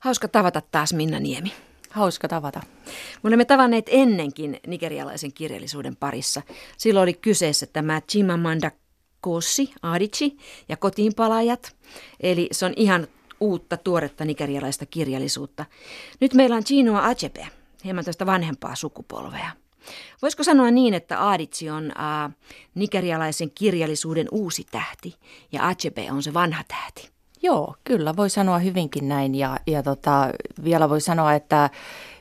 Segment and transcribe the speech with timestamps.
[0.00, 1.52] Hauska tavata taas Minna Niemi.
[1.90, 2.60] Hauska tavata.
[3.22, 6.42] Me olemme tavanneet ennenkin nigerialaisen kirjallisuuden parissa.
[6.76, 8.70] Silloin oli kyseessä tämä Chimamanda
[9.20, 10.36] Kosi, Adichi
[10.68, 11.76] ja kotiinpalaajat.
[12.20, 13.06] Eli se on ihan
[13.40, 15.64] uutta, tuoretta nigerialaista kirjallisuutta.
[16.20, 17.48] Nyt meillä on Chinoa Achebe,
[17.84, 19.50] hieman tästä vanhempaa sukupolvea.
[20.22, 22.36] Voisiko sanoa niin, että Adichi on äh,
[22.74, 25.14] nigerialaisen kirjallisuuden uusi tähti
[25.52, 27.15] ja Achebe on se vanha tähti?
[27.42, 30.28] Joo, kyllä voi sanoa hyvinkin näin ja, ja tota,
[30.64, 31.70] vielä voi sanoa, että,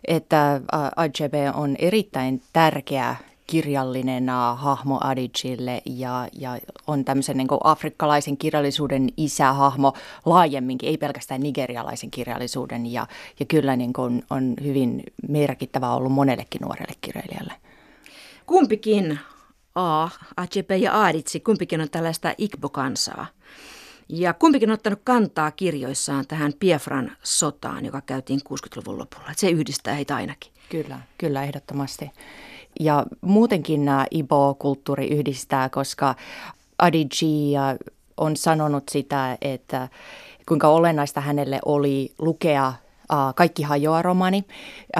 [0.08, 0.62] että
[0.96, 3.16] Achebe on erittäin tärkeä
[3.48, 9.94] kirjallinen hahmo Adicille ja, ja on tämmöisen niin afrikkalaisen kirjallisuuden isähahmo
[10.26, 13.08] laajemminkin, ei pelkästään nigerialaisen kirjallisuuden ja,
[13.40, 17.54] ja kyllä niin kuin on hyvin merkittävä ollut monellekin nuorelle kirjailijalle.
[18.46, 19.20] Kumpikin
[19.76, 23.26] A, Achepe ja Aditsi, kumpikin on tällaista Igbo-kansaa.
[24.10, 29.30] Ja kumpikin on ottanut kantaa kirjoissaan tähän Piefran sotaan, joka käytiin 60-luvun lopulla.
[29.36, 30.52] Se yhdistää heitä ainakin.
[30.70, 32.12] Kyllä, kyllä ehdottomasti.
[32.80, 36.16] Ja muutenkin nämä Ibo-kulttuuri yhdistää, koska
[36.78, 37.54] Adiji
[38.18, 39.90] on sanonut sitä, että
[40.48, 42.74] kuinka olennaista hänelle oli lukea
[43.36, 44.44] kaikki hajoa romani.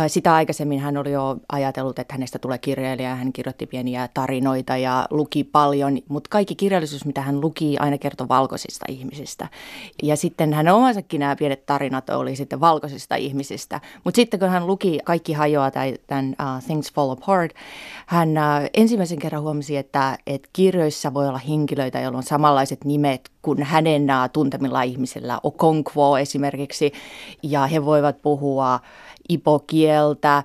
[0.08, 3.16] Sitä aikaisemmin hän oli jo ajatellut, että hänestä tulee kirjailija.
[3.16, 8.28] Hän kirjoitti pieniä tarinoita ja luki paljon, mutta kaikki kirjallisuus, mitä hän luki, aina kertoi
[8.28, 9.48] valkoisista ihmisistä.
[10.04, 13.82] Ja sitten hän omansakin nämä pienet tarinat oli sitten valkoisista ihmisistä.
[14.04, 17.52] Mutta sitten kun hän luki Kaikki hajoa tai tämän uh, Things Fall Apart,
[18.06, 23.32] hän uh, ensimmäisen kerran huomasi, että, että kirjoissa voi olla henkilöitä, joilla on samanlaiset nimet
[23.46, 25.40] kuin hänen tuntemilla ihmisillä.
[25.44, 26.92] Okonkwo esimerkiksi,
[27.44, 28.80] ja he voivat puhua
[29.30, 30.44] ipokieltä.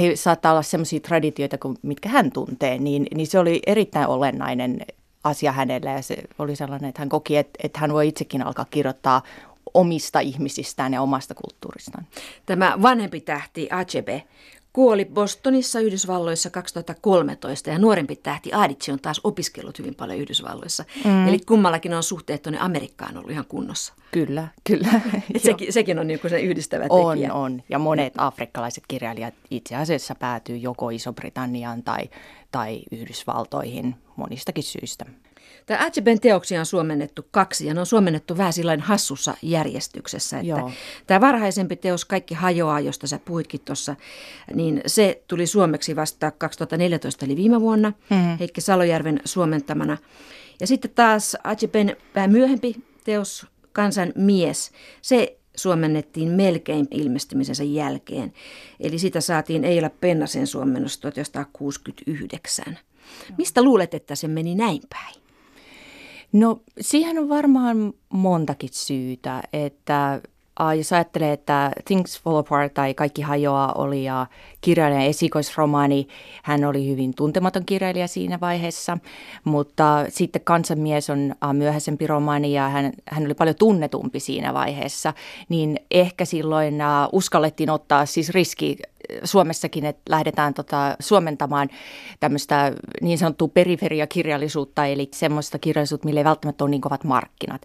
[0.00, 4.80] He saattaa olla sellaisia traditioita, mitkä hän tuntee, niin, niin se oli erittäin olennainen
[5.24, 8.66] asia hänelle ja se oli sellainen, että hän koki, että, että hän voi itsekin alkaa
[8.70, 9.22] kirjoittaa
[9.74, 12.06] omista ihmisistään ja omasta kulttuuristaan.
[12.46, 14.22] Tämä vanhempi tähti Achebe
[14.72, 20.84] kuoli Bostonissa Yhdysvalloissa 2013 ja nuorempi tähti Adici on taas opiskellut hyvin paljon Yhdysvalloissa.
[21.04, 21.28] Mm.
[21.28, 23.94] Eli kummallakin on suhteet tuonne Amerikkaan ollut ihan kunnossa.
[24.10, 24.88] Kyllä, kyllä.
[25.36, 27.34] sekin, sekin on niin se yhdistävä on, tekijä.
[27.34, 27.62] On, on.
[27.68, 32.10] Ja monet afrikkalaiset kirjailijat itse asiassa päätyy joko Iso-Britanniaan tai,
[32.52, 35.04] tai Yhdysvaltoihin monistakin syistä.
[35.68, 40.38] Tämä Atcheben teoksia on suomennettu kaksi ja ne on suomennettu vähän sillain hassussa järjestyksessä.
[40.38, 40.70] Että Joo.
[41.06, 43.96] Tämä varhaisempi teos Kaikki hajoaa, josta sä puhuitkin tuossa,
[44.54, 48.38] niin se tuli suomeksi vasta 2014 eli viime vuonna mm-hmm.
[48.38, 49.98] Heikki Salojärven suomentamana.
[50.60, 54.70] Ja sitten taas Atcheben vähän myöhempi teos Kansan mies,
[55.02, 58.32] se suomennettiin melkein ilmestymisensä jälkeen.
[58.80, 62.78] Eli sitä saatiin Eila Pennasen suomennos 1969.
[63.38, 65.27] Mistä luulet, että se meni näin päin?
[66.32, 70.20] No siihen on varmaan montakin syytä, että
[70.76, 74.26] jos ajattelee, että Things Fall Apart tai Kaikki hajoaa oli ja
[74.60, 76.08] kirjailijan esikoisromaani,
[76.42, 78.98] hän oli hyvin tuntematon kirjailija siinä vaiheessa,
[79.44, 85.14] mutta sitten Kansanmies on myöhäisempi romaani ja hän, hän oli paljon tunnetumpi siinä vaiheessa,
[85.48, 86.74] niin ehkä silloin
[87.12, 88.78] uskallettiin ottaa siis riski
[89.24, 91.68] Suomessakin, että lähdetään tota, suomentamaan
[92.20, 97.62] tämmöistä niin sanottua periferiakirjallisuutta, eli semmoista kirjallisuutta, millä ei välttämättä ole niin kovat markkinat.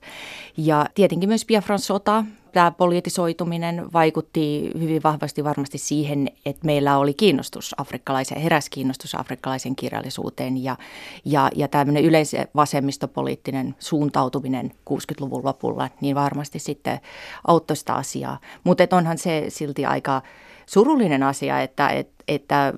[0.58, 7.14] Ja tietenkin myös Biafran sota, tämä poliitisoituminen vaikutti hyvin vahvasti varmasti siihen, että meillä oli
[7.14, 10.78] kiinnostus afrikkalaisen, heräs kiinnostus afrikkalaisen kirjallisuuteen ja,
[11.26, 17.00] ja, ja tämmöinen yleisen vasemmistopoliittinen suuntautuminen 60-luvun lopulla, niin varmasti sitten
[17.48, 18.40] auttoi sitä asiaa.
[18.64, 20.22] Mutta onhan se silti aika
[20.66, 22.74] surullinen asia, että, että, että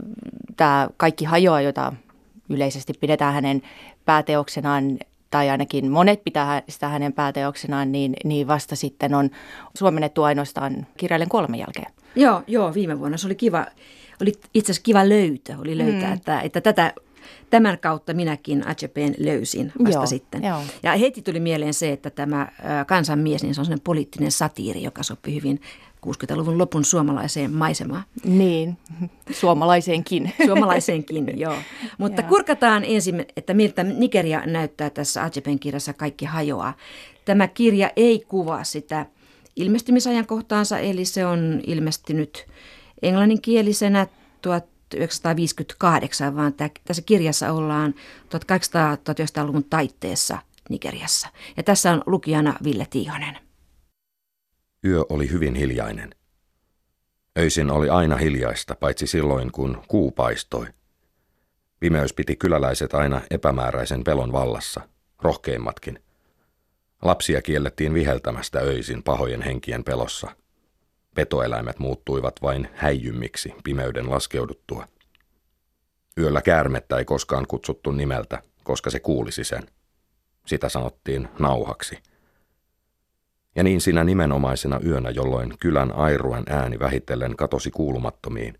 [0.58, 1.94] tämä kaikki hajoaa, jota
[2.50, 3.62] yleisesti pidetään hänen
[4.06, 4.97] pääteoksenaan,
[5.30, 9.30] tai ainakin monet pitää sitä hänen pääteoksenaan, niin, niin vasta sitten on
[9.78, 11.91] suomennettu ainoastaan kirjailijan kolmen jälkeen.
[12.16, 13.66] Joo, joo, viime vuonna se oli kiva,
[14.22, 16.14] oli itse asiassa kiva löytö, oli löytää, mm.
[16.14, 16.94] että, että tätä
[17.50, 20.44] tämän kautta minäkin Achepeen löysin vasta joo, sitten.
[20.44, 20.62] Joo.
[20.84, 22.47] Ja heti tuli mieleen se, että tämä
[22.88, 25.62] kansanmies, niin se on sellainen poliittinen satiiri, joka sopii hyvin
[26.05, 28.03] 60-luvun lopun suomalaiseen maisemaan.
[28.23, 28.78] Niin,
[29.31, 30.34] suomalaiseenkin.
[30.46, 31.55] Suomalaiseenkin, joo.
[31.97, 32.28] Mutta ja.
[32.28, 36.73] kurkataan ensin, että miltä Nigeria näyttää tässä Ajepen kirjassa Kaikki hajoaa.
[37.25, 39.05] Tämä kirja ei kuvaa sitä
[39.55, 42.47] ilmestymisajankohtaansa, eli se on ilmestynyt
[43.01, 44.08] englanninkielisenä
[44.41, 46.53] 1958, vaan
[46.85, 47.93] tässä kirjassa ollaan
[48.25, 50.37] 1800-1900-luvun taitteessa
[50.69, 51.28] Nigeriassa.
[51.58, 53.45] Ja tässä on lukijana Ville Tiihonen.
[54.85, 56.16] Yö oli hyvin hiljainen.
[57.37, 60.67] Öisin oli aina hiljaista, paitsi silloin, kun kuu paistoi.
[61.79, 64.82] Pimeys piti kyläläiset aina epämääräisen pelon vallassa,
[65.22, 66.03] rohkeimmatkin.
[67.02, 70.35] Lapsia kiellettiin viheltämästä öisin pahojen henkien pelossa.
[71.16, 74.87] Petoeläimet muuttuivat vain häijymmiksi pimeyden laskeuduttua.
[76.17, 79.64] Yöllä käärmettä ei koskaan kutsuttu nimeltä, koska se kuulisi sen.
[80.46, 81.99] Sitä sanottiin nauhaksi.
[83.55, 88.59] Ja niin sinä nimenomaisena yönä, jolloin kylän airuen ääni vähitellen katosi kuulumattomiin,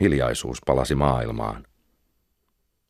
[0.00, 1.66] hiljaisuus palasi maailmaan.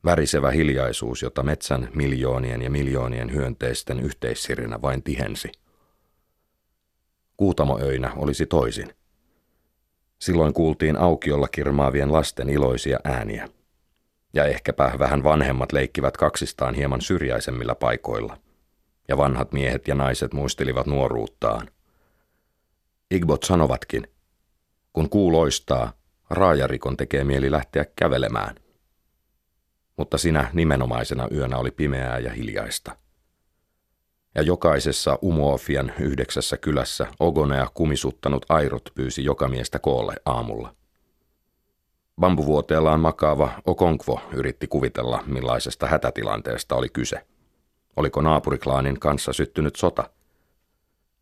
[0.05, 5.53] Värisevä hiljaisuus, jota metsän miljoonien ja miljoonien hyönteisten yhteissirinä vain tihensi.
[7.37, 8.95] Kuutamoöinä olisi toisin.
[10.19, 13.49] Silloin kuultiin aukiolla kirmaavien lasten iloisia ääniä.
[14.35, 18.39] Ja ehkäpä vähän vanhemmat leikkivät kaksistaan hieman syrjäisemmillä paikoilla.
[19.09, 21.71] Ja vanhat miehet ja naiset muistelivat nuoruuttaan.
[23.11, 24.09] Igbot sanovatkin,
[24.93, 25.93] kun kuu loistaa,
[26.31, 28.55] raajarikon tekee mieli lähteä kävelemään.
[29.97, 32.97] Mutta sinä nimenomaisena yönä oli pimeää ja hiljaista.
[34.35, 40.75] Ja jokaisessa Umuofian yhdeksässä kylässä ogonea kumisuttanut airot pyysi joka miestä koolle aamulla.
[42.21, 47.27] Bambuvuoteellaan makaava Okonkvo yritti kuvitella, millaisesta hätätilanteesta oli kyse.
[47.97, 50.11] Oliko naapuriklaanin kanssa syttynyt sota?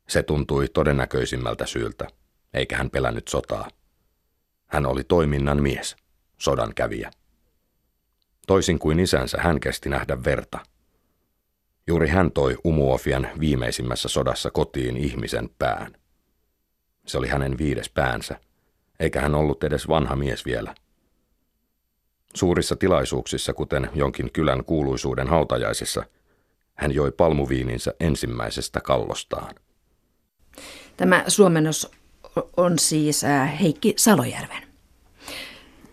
[0.08, 2.06] Se tuntui todennäköisimmältä syyltä,
[2.54, 3.68] eikä hän pelännyt sotaa.
[4.66, 5.96] Hän oli toiminnan mies,
[6.38, 7.10] sodan kävijä.
[8.46, 10.58] Toisin kuin isänsä, hän kesti nähdä verta.
[11.86, 15.96] Juuri hän toi Umuofian viimeisimmässä sodassa kotiin ihmisen pään.
[17.06, 18.40] Se oli hänen viides päänsä,
[19.00, 20.74] eikä hän ollut edes vanha mies vielä.
[22.34, 26.04] Suurissa tilaisuuksissa, kuten jonkin kylän kuuluisuuden hautajaisissa,
[26.74, 29.54] hän joi palmuviininsä ensimmäisestä kallostaan.
[30.96, 31.90] Tämä suomennos
[32.56, 33.22] on siis
[33.60, 34.62] Heikki Salojärven.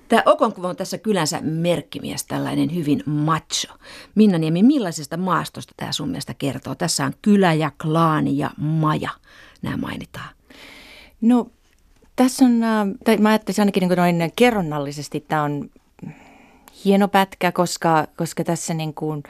[0.07, 3.73] Tämä Okonkuva on tässä kylänsä merkkimies, tällainen hyvin macho.
[4.15, 6.75] Minna Niemi, millaisesta maastosta tämä sun mielestä kertoo?
[6.75, 9.09] Tässä on kylä ja klaani ja maja,
[9.61, 10.29] nämä mainitaan.
[11.21, 11.51] No
[12.15, 12.61] tässä on,
[13.03, 15.69] tai mä ajattelisin ainakin niin noin kerronnallisesti, tämä on
[16.85, 19.23] hieno pätkä, koska, koska tässä niin kuin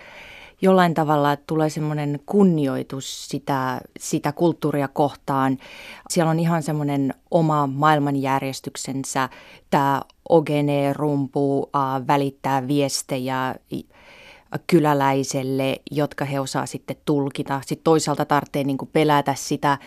[0.61, 5.57] jollain tavalla tulee semmoinen kunnioitus sitä, sitä kulttuuria kohtaan.
[6.09, 9.29] Siellä on ihan semmoinen oma maailmanjärjestyksensä.
[9.69, 13.55] Tämä Ogene rumpu äh, välittää viestejä
[14.67, 17.61] kyläläiselle, jotka he osaa sitten tulkita.
[17.65, 19.77] Sitten toisaalta tarvitsee niin pelätä sitä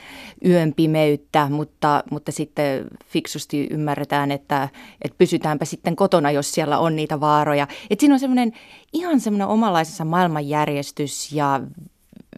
[0.45, 4.69] yön pimeyttä, mutta, mutta sitten fiksusti ymmärretään, että,
[5.03, 7.67] että pysytäänpä sitten kotona, jos siellä on niitä vaaroja.
[7.91, 8.53] Et siinä on semmoinen
[8.93, 11.61] ihan semmoinen omanlaisensa maailmanjärjestys ja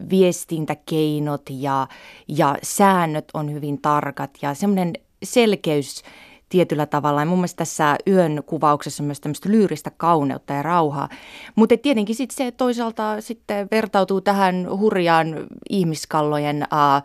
[0.09, 1.87] viestintäkeinot ja,
[2.27, 6.03] ja säännöt on hyvin tarkat ja semmoinen selkeys–
[6.49, 7.21] tietyllä tavalla.
[7.21, 11.09] Ja mun mielestä tässä yön kuvauksessa myös tämmöistä lyyristä kauneutta ja rauhaa.
[11.55, 17.03] Mutta tietenkin sit se toisaalta sitten vertautuu tähän hurjaan ihmiskallojen, äh,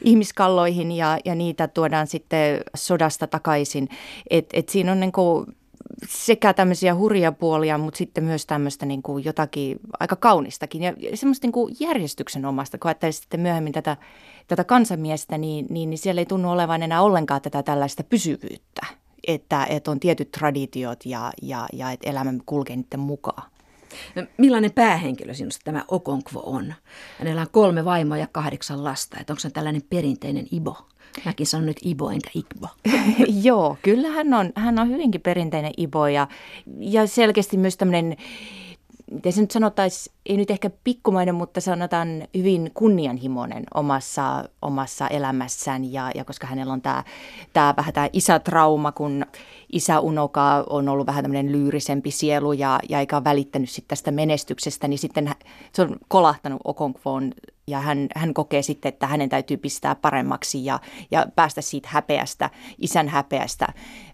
[0.03, 3.89] ihmiskalloihin ja, ja niitä tuodaan sitten sodasta takaisin.
[4.29, 5.45] Et, et siinä on niin kuin
[6.07, 11.47] sekä tämmöisiä hurja puolia, mutta sitten myös tämmöistä niin kuin jotakin aika kaunistakin ja semmoista
[11.47, 13.97] niin kuin järjestyksen omasta, kun ajattelee sitten myöhemmin tätä,
[14.47, 18.85] tätä kansamiestä, niin, niin, niin siellä ei tunnu olevan enää ollenkaan tätä tällaista pysyvyyttä,
[19.27, 23.51] että, että on tietyt traditiot ja, ja, ja että elämä kulkee niiden mukaan.
[24.15, 26.73] No, millainen päähenkilö sinusta tämä Okonkvo on?
[27.19, 29.17] Hänellä on kolme vaimoa ja kahdeksan lasta.
[29.19, 30.77] Että onko se tällainen perinteinen Ibo?
[31.25, 32.67] Mäkin sanon nyt Ibo enkä Ikbo.
[33.47, 36.27] Joo, kyllä hän on, hän on hyvinkin perinteinen Ibo ja,
[36.79, 38.17] ja selkeästi myös tämmöinen
[39.15, 42.07] miten se nyt sanottaisiin, ei nyt ehkä pikkumainen, mutta sanotaan
[42.37, 45.91] hyvin kunnianhimoinen omassa, omassa elämässään.
[45.93, 47.03] Ja, ja koska hänellä on tämä,
[47.53, 49.25] tämä vähän tämä isätrauma, kun
[49.73, 54.11] isä Unoka on ollut vähän tämmöinen lyyrisempi sielu ja, ja eikä ole välittänyt sit tästä
[54.11, 55.31] menestyksestä, niin sitten
[55.73, 57.31] se on kolahtanut Okonkvoon
[57.67, 60.79] ja hän, hän kokee sitten, että hänen täytyy pistää paremmaksi ja,
[61.11, 63.67] ja päästä siitä häpeästä, isän häpeästä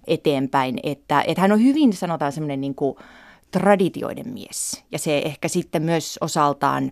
[0.07, 0.79] eteenpäin.
[0.83, 2.95] Että, että hän on hyvin, sanotaan semmoinen niin kuin,
[3.51, 4.83] traditioiden mies.
[4.91, 6.91] Ja se ehkä sitten myös osaltaan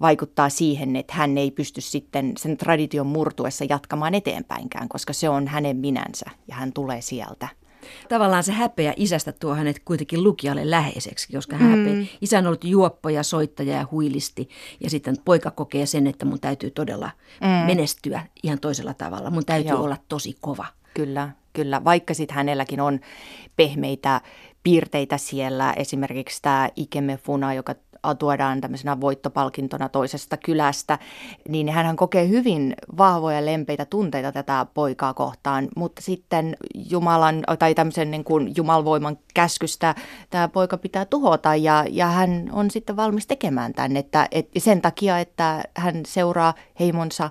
[0.00, 5.48] vaikuttaa siihen, että hän ei pysty sitten sen tradition murtuessa jatkamaan eteenpäinkään, koska se on
[5.48, 7.48] hänen minänsä ja hän tulee sieltä.
[8.08, 11.78] Tavallaan se häpeä isästä tuo hänet kuitenkin lukijalle läheiseksi, koska hän mm.
[11.78, 12.06] häpeä.
[12.20, 14.48] Isä on ollut juoppo ja soittaja ja huilisti
[14.80, 17.10] ja sitten poika kokee sen, että mun täytyy todella
[17.40, 17.66] mm.
[17.66, 19.30] menestyä ihan toisella tavalla.
[19.30, 19.82] Mun täytyy Joo.
[19.82, 20.66] olla tosi kova.
[20.94, 21.84] Kyllä, kyllä.
[21.84, 23.00] Vaikka sitten hänelläkin on
[23.56, 24.20] pehmeitä
[24.66, 25.72] piirteitä siellä.
[25.72, 27.74] Esimerkiksi tämä Ikeme Funa, joka
[28.18, 30.98] tuodaan tämmöisenä voittopalkintona toisesta kylästä,
[31.48, 36.56] niin hän kokee hyvin vahvoja lempeitä tunteita tätä poikaa kohtaan, mutta sitten
[36.90, 39.94] Jumalan tai tämmöisen niin kuin jumalvoiman käskystä
[40.30, 44.82] tämä poika pitää tuhota ja, ja hän on sitten valmis tekemään tämän, että, et, sen
[44.82, 47.30] takia, että hän seuraa heimonsa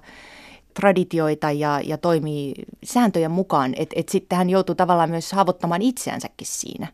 [0.74, 6.48] traditioita ja, ja toimii sääntöjen mukaan, että et sitten hän joutuu tavallaan myös haavoittamaan itseänsäkin
[6.48, 6.88] siinä.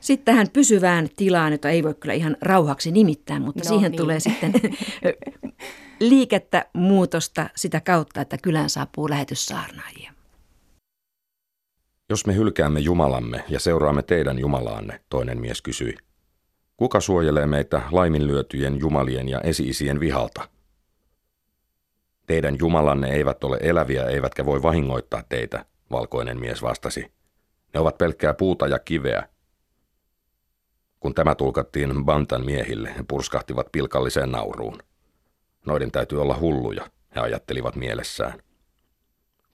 [0.00, 3.98] Sitten tähän pysyvään tilaan, jota ei voi kyllä ihan rauhaksi nimittää, mutta no, siihen niin.
[4.00, 4.52] tulee sitten
[6.00, 10.12] liikettä, muutosta sitä kautta, että kylään saapuu lähetyssaarnaajia.
[12.08, 15.94] Jos me hylkäämme Jumalamme ja seuraamme teidän Jumalaanne, toinen mies kysyi.
[16.76, 20.48] Kuka suojelee meitä laiminlyötyjen jumalien ja esiisien vihalta?
[22.26, 27.12] Teidän Jumalanne eivät ole eläviä eivätkä voi vahingoittaa teitä, valkoinen mies vastasi.
[27.74, 29.28] Ne ovat pelkkää puuta ja kiveä.
[31.00, 34.82] Kun tämä tulkattiin Bantan miehille, he purskahtivat pilkalliseen nauruun.
[35.66, 38.42] Noiden täytyy olla hulluja, he ajattelivat mielessään.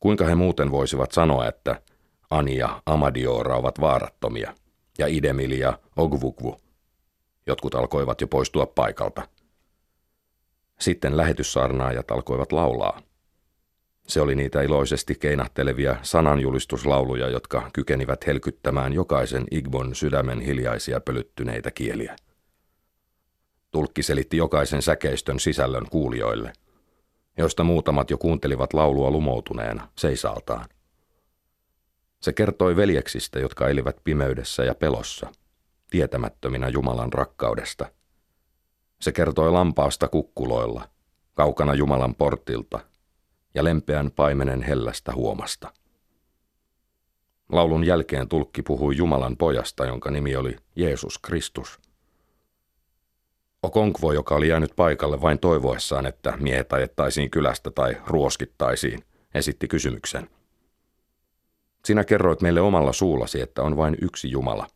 [0.01, 1.81] Kuinka he muuten voisivat sanoa, että
[2.31, 4.55] Ani ja Amadiora ovat vaarattomia,
[4.99, 6.61] ja Idemil ja Ogvukvu.
[7.47, 9.29] Jotkut alkoivat jo poistua paikalta.
[10.81, 13.03] Sitten lähetyssaarnaajat alkoivat laulaa.
[14.07, 22.17] Se oli niitä iloisesti keinahtelevia sananjulistuslauluja, jotka kykenivät helkyttämään jokaisen Igbon sydämen hiljaisia pölyttyneitä kieliä.
[23.71, 26.53] Tulkki selitti jokaisen säkeistön sisällön kuulijoille,
[27.37, 30.67] joista muutamat jo kuuntelivat laulua lumoutuneena, seisaltaan.
[32.21, 35.33] Se kertoi veljeksistä, jotka elivät pimeydessä ja pelossa,
[35.91, 37.87] tietämättöminä Jumalan rakkaudesta.
[39.01, 40.89] Se kertoi lampaasta kukkuloilla,
[41.35, 42.81] kaukana Jumalan portilta
[43.57, 45.73] ja lempeän paimenen hellästä huomasta.
[47.53, 51.81] Laulun jälkeen tulkki puhui Jumalan pojasta, jonka nimi oli Jeesus Kristus.
[53.63, 60.31] Okonkvo, joka oli jäänyt paikalle vain toivoessaan, että miehet ajettaisiin kylästä tai ruoskittaisiin, esitti kysymyksen.
[61.85, 64.67] Sinä kerroit meille omalla suullasi, että on vain yksi Jumala.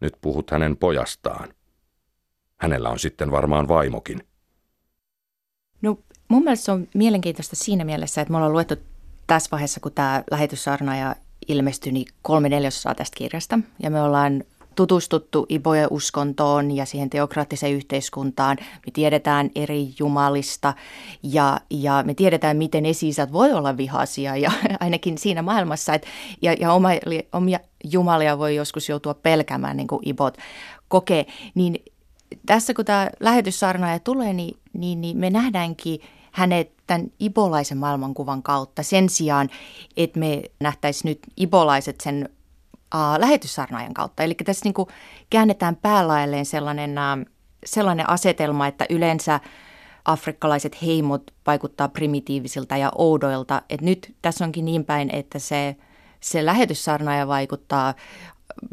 [0.00, 1.54] Nyt puhut hänen pojastaan.
[2.56, 4.31] Hänellä on sitten varmaan vaimokin.
[6.32, 8.74] Mun mielestä se on mielenkiintoista siinä mielessä, että me ollaan luettu
[9.26, 11.16] tässä vaiheessa, kun tämä lähetyssaarnaaja
[11.48, 13.58] ilmestyi, niin kolme neljäsosaa tästä kirjasta.
[13.82, 18.56] Ja me ollaan tutustuttu Ibojen uskontoon ja siihen teokraattiseen yhteiskuntaan.
[18.60, 20.74] Me tiedetään eri jumalista
[21.22, 25.94] ja, ja me tiedetään, miten esi voi olla vihaisia ja ainakin siinä maailmassa.
[25.94, 26.06] Et,
[26.42, 26.88] ja ja oma,
[27.32, 30.38] omia jumalia voi joskus joutua pelkämään, niin kuin Ibot
[30.88, 31.26] kokee.
[31.54, 31.82] Niin
[32.46, 36.00] tässä kun tämä lähetyssarnaaja tulee, niin, niin, niin me nähdäänkin
[36.32, 39.50] hänet tämän ibolaisen maailmankuvan kautta sen sijaan,
[39.96, 42.28] että me nähtäisiin nyt ibolaiset sen
[42.94, 44.22] uh, lähetyssarnaajan kautta.
[44.22, 44.88] Eli tässä niin kuin
[45.30, 47.26] käännetään päälailleen sellainen, uh,
[47.66, 49.40] sellainen asetelma, että yleensä
[50.04, 53.62] afrikkalaiset heimot vaikuttaa primitiivisilta ja oudoilta.
[53.70, 55.76] Et nyt tässä onkin niin päin, että se,
[56.20, 57.94] se lähetyssarnaaja vaikuttaa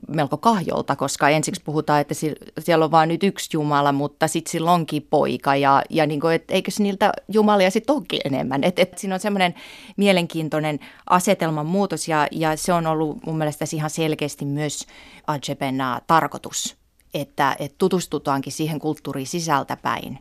[0.07, 2.13] melko kahjolta, koska ensiksi puhutaan, että
[2.59, 6.36] siellä on vain nyt yksi Jumala, mutta sitten sillä onkin poika ja, ja niin kuin,
[6.36, 8.63] että eikö niiltä Jumalia sitten onkin enemmän.
[8.63, 9.53] Et, et siinä on semmoinen
[9.98, 14.86] mielenkiintoinen asetelman muutos ja, ja se on ollut mun mielestä ihan selkeästi myös
[15.27, 16.77] Ajepen tarkoitus,
[17.13, 20.19] että, että tutustutaankin siihen kulttuuriin sisältäpäin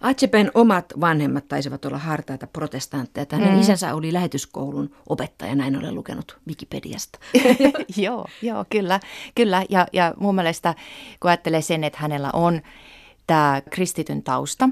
[0.00, 3.26] Atsepen omat vanhemmat taisivat olla hartaita protestantteja.
[3.32, 3.60] Hänen mm.
[3.60, 7.18] isänsä oli lähetyskoulun opettaja, näin olen lukenut Wikipediasta.
[7.96, 9.00] joo, joo, kyllä.
[9.34, 9.64] kyllä.
[9.68, 10.74] Ja, ja mun mielestä,
[11.20, 12.60] kun ajattelee sen, että hänellä on
[13.26, 14.68] tämä kristityn tausta,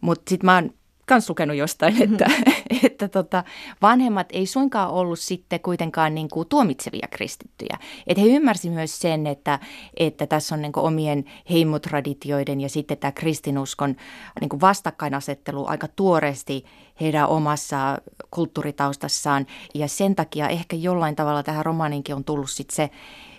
[0.00, 0.70] mutta sitten mä oon
[1.06, 2.12] kans lukenut jostain, mm-hmm.
[2.12, 2.26] että,
[2.86, 3.44] että tota,
[3.82, 7.78] vanhemmat ei suinkaan ollut sitten kuitenkaan niin kuin tuomitsevia kristittyjä.
[8.06, 9.58] Että he ymmärsivät myös sen, että,
[9.96, 13.96] että tässä on niin kuin omien heimotraditioiden ja sitten tämä kristinuskon
[14.40, 16.64] niin kuin vastakkainasettelu aika tuoreesti
[17.00, 17.98] heidän omassa
[18.30, 19.46] kulttuuritaustassaan.
[19.74, 22.90] Ja sen takia ehkä jollain tavalla tähän romaaninkin on tullut sitten se,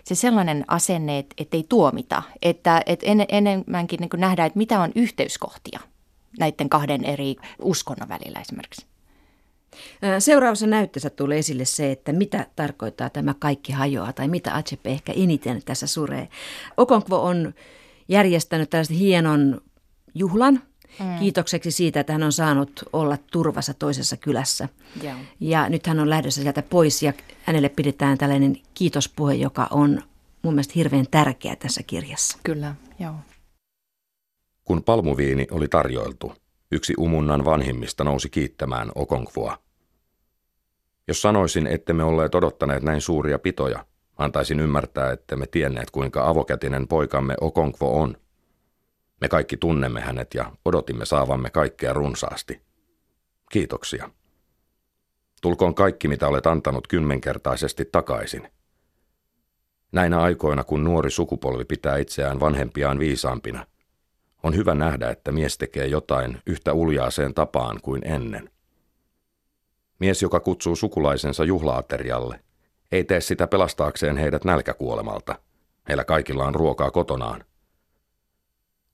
[0.03, 4.91] se sellainen asenne, että, ei tuomita, että, että en, enemmänkin niin nähdään, että mitä on
[4.95, 5.79] yhteyskohtia–
[6.39, 8.85] näiden kahden eri uskonnon välillä esimerkiksi.
[10.19, 15.13] Seuraavassa näytteessä tulee esille se, että mitä tarkoittaa tämä kaikki hajoaa tai mitä Achepe ehkä
[15.15, 16.27] eniten tässä suree.
[16.77, 17.53] Okonkvo on
[18.07, 19.61] järjestänyt tällaisen hienon
[20.15, 20.61] juhlan
[20.99, 21.19] mm.
[21.19, 24.69] kiitokseksi siitä, että hän on saanut olla turvassa toisessa kylässä.
[25.03, 25.17] Yeah.
[25.39, 27.13] Ja nyt hän on lähdössä sieltä pois ja
[27.43, 30.01] hänelle pidetään tällainen kiitospuhe, joka on
[30.41, 32.37] mun mielestä hirveän tärkeä tässä kirjassa.
[32.43, 33.13] Kyllä, joo.
[34.65, 36.33] Kun palmuviini oli tarjoiltu,
[36.71, 39.57] yksi umunnan vanhimmista nousi kiittämään Okonkvoa.
[41.07, 43.85] Jos sanoisin, että me olleet odottaneet näin suuria pitoja,
[44.17, 48.17] antaisin ymmärtää, että me tienneet kuinka avokätinen poikamme Okonkvo on.
[49.21, 52.61] Me kaikki tunnemme hänet ja odotimme saavamme kaikkea runsaasti.
[53.51, 54.09] Kiitoksia.
[55.41, 58.51] Tulkoon kaikki, mitä olet antanut kymmenkertaisesti takaisin.
[59.91, 63.65] Näinä aikoina, kun nuori sukupolvi pitää itseään vanhempiaan viisaampina–
[64.45, 68.49] on hyvä nähdä, että mies tekee jotain yhtä uljaaseen tapaan kuin ennen.
[69.99, 72.39] Mies, joka kutsuu sukulaisensa juhlaaterialle,
[72.91, 75.35] ei tee sitä pelastaakseen heidät nälkäkuolemalta.
[75.87, 77.43] Heillä kaikilla on ruokaa kotonaan.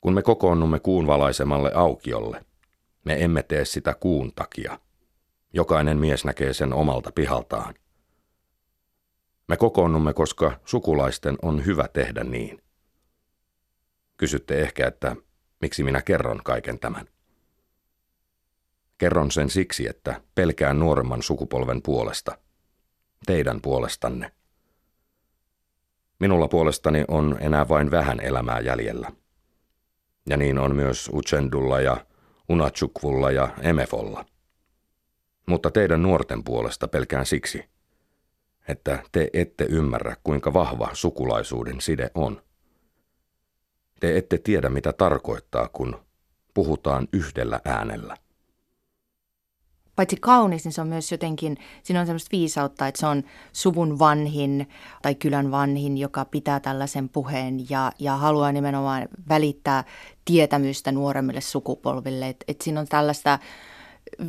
[0.01, 2.45] Kun me kokoonnumme kuun valaisemalle aukiolle,
[3.05, 4.79] me emme tee sitä kuun takia.
[5.53, 7.73] Jokainen mies näkee sen omalta pihaltaan.
[9.47, 12.61] Me kokoonnumme, koska sukulaisten on hyvä tehdä niin.
[14.17, 15.15] Kysytte ehkä, että
[15.61, 17.07] miksi minä kerron kaiken tämän.
[18.97, 22.37] Kerron sen siksi, että pelkään nuoremman sukupolven puolesta.
[23.25, 24.31] Teidän puolestanne.
[26.19, 29.11] Minulla puolestani on enää vain vähän elämää jäljellä.
[30.29, 32.05] Ja niin on myös Uchendulla ja
[32.49, 34.25] Unachukvulla ja Emefolla.
[35.45, 37.69] Mutta teidän nuorten puolesta pelkään siksi,
[38.67, 42.41] että te ette ymmärrä, kuinka vahva sukulaisuuden side on.
[44.01, 45.95] Te ette tiedä, mitä tarkoittaa, kun
[46.53, 48.17] puhutaan yhdellä äänellä.
[49.95, 53.99] Paitsi kaunis, niin se on myös jotenkin, siinä on semmoista viisautta, että se on suvun
[53.99, 54.69] vanhin
[55.01, 59.83] tai kylän vanhin, joka pitää tällaisen puheen ja, ja haluaa nimenomaan välittää
[60.25, 62.29] tietämystä nuoremmille sukupolville.
[62.29, 63.39] Että et siinä on tällaista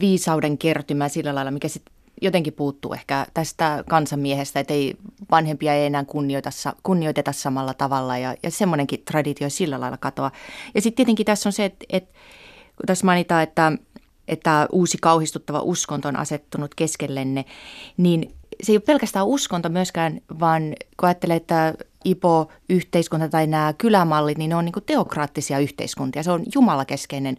[0.00, 4.94] viisauden kertymää sillä lailla, mikä sitten jotenkin puuttuu ehkä tästä kansanmiehestä, että ei
[5.30, 6.50] vanhempia ei enää kunnioita,
[6.82, 10.30] kunnioiteta samalla tavalla ja, ja semmoinenkin traditio sillä lailla katoa.
[10.74, 12.12] Ja sitten tietenkin tässä on se, että, että
[12.76, 13.72] kun tässä mainitaan, että,
[14.28, 17.44] että uusi kauhistuttava uskonto on asettunut keskellenne,
[17.96, 20.62] niin se ei ole pelkästään uskonto myöskään, vaan
[20.96, 26.22] kun ajattelee, että IPO-yhteiskunta tai nämä kylämallit, niin ne on niin teokraattisia yhteiskuntia.
[26.22, 27.36] Se on jumalakeskeinen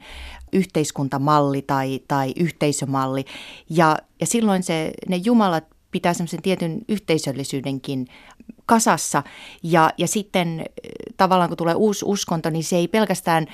[0.53, 3.25] yhteiskuntamalli tai, tai yhteisömalli.
[3.69, 8.07] Ja, ja silloin se, ne jumalat pitää semmoisen tietyn yhteisöllisyydenkin
[8.65, 9.23] kasassa.
[9.63, 10.65] Ja, ja sitten eh,
[11.17, 13.47] tavallaan kun tulee uusi uskonto, niin se ei pelkästään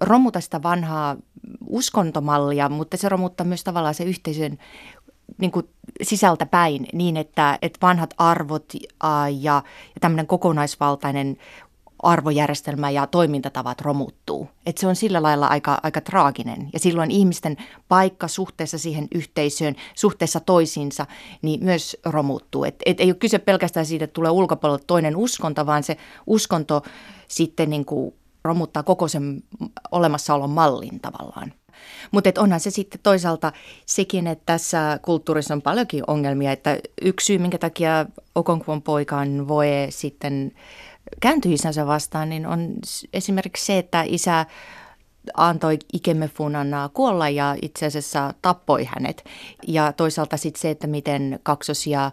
[0.00, 1.16] romuta sitä vanhaa
[1.66, 4.58] uskontomallia, mutta se romuttaa myös tavallaan se yhteisön
[5.38, 5.68] niin kuin
[6.02, 9.62] sisältä päin niin, että, että vanhat arvot ja,
[9.94, 11.36] ja tämmöinen kokonaisvaltainen
[12.02, 14.48] arvojärjestelmä ja toimintatavat romuttuu.
[14.66, 16.70] Et se on sillä lailla aika, aika traaginen.
[16.72, 17.56] Ja silloin ihmisten
[17.88, 21.06] paikka suhteessa siihen yhteisöön, suhteessa toisiinsa,
[21.42, 22.64] niin myös romuttuu.
[22.64, 26.82] Et, et ei ole kyse pelkästään siitä, että tulee ulkopuolelta toinen uskonto, vaan se uskonto
[27.28, 28.14] sitten niin kuin
[28.44, 29.42] romuttaa koko sen
[29.90, 31.52] olemassaolon mallin tavallaan.
[32.10, 33.52] Mutta onhan se sitten toisaalta
[33.86, 39.66] sekin, että tässä kulttuurissa on paljonkin ongelmia, että yksi syy, minkä takia Okonkvon poikaan voi
[39.88, 40.52] sitten
[41.20, 42.74] kääntyi isänsä vastaan, niin on
[43.12, 44.46] esimerkiksi se, että isä
[45.34, 49.24] antoi Ikemefunan kuolla ja itse asiassa tappoi hänet.
[49.66, 52.10] Ja toisaalta sitten se, että miten kaksosia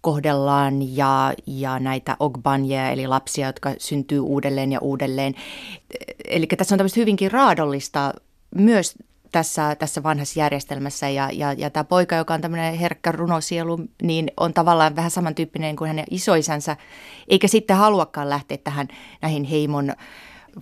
[0.00, 5.34] kohdellaan ja, ja näitä ogbanjeja, eli lapsia, jotka syntyy uudelleen ja uudelleen.
[6.24, 8.12] Eli tässä on tämmöistä hyvinkin raadollista
[8.54, 8.94] myös
[9.32, 11.08] tässä, tässä vanhassa järjestelmässä.
[11.08, 15.76] Ja, ja, ja tämä poika, joka on tämmöinen herkkä runosielu, niin on tavallaan vähän samantyyppinen
[15.76, 16.76] kuin hänen isoisänsä,
[17.28, 18.88] eikä sitten haluakaan lähteä tähän
[19.22, 19.92] näihin heimon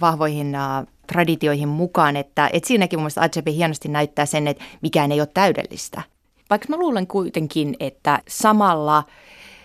[0.00, 5.12] vahvoihin uh, traditioihin mukaan, että, että siinäkin mun mielestä Adjepe hienosti näyttää sen, että mikään
[5.12, 6.02] ei ole täydellistä.
[6.50, 9.04] Vaikka mä luulen kuitenkin, että samalla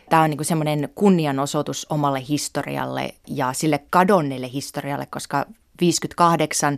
[0.09, 5.45] tämä on niin semmoinen kunnianosoitus omalle historialle ja sille kadonneelle historialle, koska
[5.81, 6.77] 58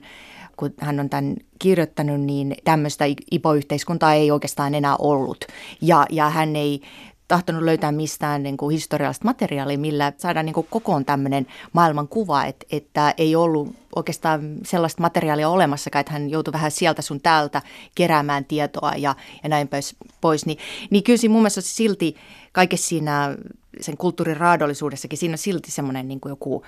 [0.57, 5.45] kun hän on tämän kirjoittanut, niin tämmöistä ipoyhteiskuntaa ei oikeastaan enää ollut.
[5.81, 6.81] Ja, ja hän ei
[7.27, 12.65] tahtonut löytää mistään niin kuin historiallista materiaalia, millä saadaan niin kuin kokoon tämmöinen maailmankuva, että,
[12.71, 17.61] että ei ollut oikeastaan sellaista materiaalia olemassakaan, että hän joutui vähän sieltä sun täältä
[17.95, 19.69] keräämään tietoa ja, ja näin
[20.21, 20.45] pois.
[20.45, 20.57] Niin,
[20.89, 22.15] niin kyllä siinä mun mielestä silti
[22.51, 23.35] kaikessa siinä
[23.81, 26.63] sen kulttuurin raadollisuudessakin, siinä on silti semmoinen niin kuin joku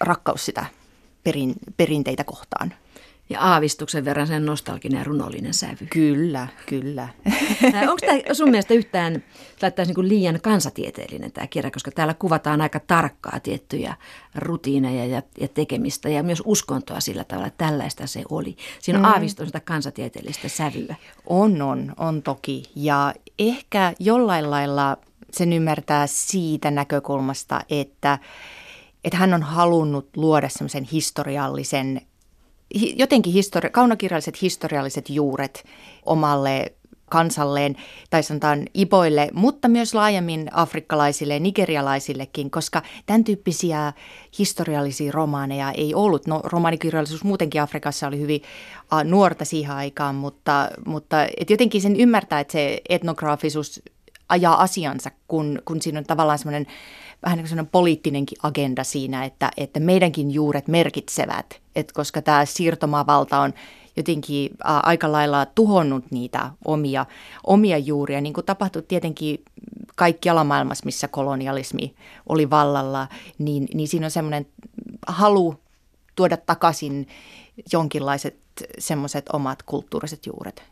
[0.00, 0.66] rakkaus sitä
[1.24, 2.74] perin, perinteitä kohtaan
[3.30, 5.86] ja aavistuksen verran sen nostalginen ja runollinen sävy.
[5.90, 7.08] Kyllä, kyllä.
[7.88, 9.24] Onko tämä sun mielestä yhtään
[9.86, 13.94] niin liian kansatieteellinen tämä kirja, koska täällä kuvataan aika tarkkaa tiettyjä
[14.34, 18.56] rutiineja ja, ja tekemistä ja myös uskontoa sillä tavalla, että tällaista se oli.
[18.80, 19.12] Siinä on mm.
[19.12, 20.94] aavistus sitä kansatieteellistä sävyä.
[21.26, 22.62] On, on, on toki.
[22.76, 24.96] Ja ehkä jollain lailla
[25.30, 28.18] sen ymmärtää siitä näkökulmasta, että
[29.04, 32.00] että hän on halunnut luoda semmoisen historiallisen
[32.74, 35.64] jotenkin histori- kaunokirjalliset historialliset juuret
[36.06, 36.72] omalle
[37.08, 37.76] kansalleen
[38.10, 43.92] tai sanotaan iboille, mutta myös laajemmin afrikkalaisille nigerialaisillekin, koska tämän tyyppisiä
[44.38, 46.26] historiallisia romaaneja ei ollut.
[46.26, 48.42] No, romaanikirjallisuus muutenkin Afrikassa oli hyvin
[49.04, 53.82] nuorta siihen aikaan, mutta, mutta et jotenkin sen ymmärtää, että se etnograafisuus
[54.28, 56.66] ajaa asiansa, kun, kun siinä on tavallaan semmoinen
[57.22, 63.40] vähän niin kuin poliittinenkin agenda siinä, että, että meidänkin juuret merkitsevät, että koska tämä siirtomaavalta
[63.40, 63.52] on
[63.96, 67.06] jotenkin aika lailla tuhonnut niitä omia,
[67.46, 69.44] omia juuria, niin kuin tapahtui tietenkin
[69.96, 71.94] kaikkialla maailmassa, missä kolonialismi
[72.28, 74.46] oli vallalla, niin, niin siinä on semmoinen
[75.06, 75.54] halu
[76.16, 77.08] tuoda takaisin
[77.72, 78.36] jonkinlaiset
[78.78, 80.62] semmoiset omat kulttuuriset juuret.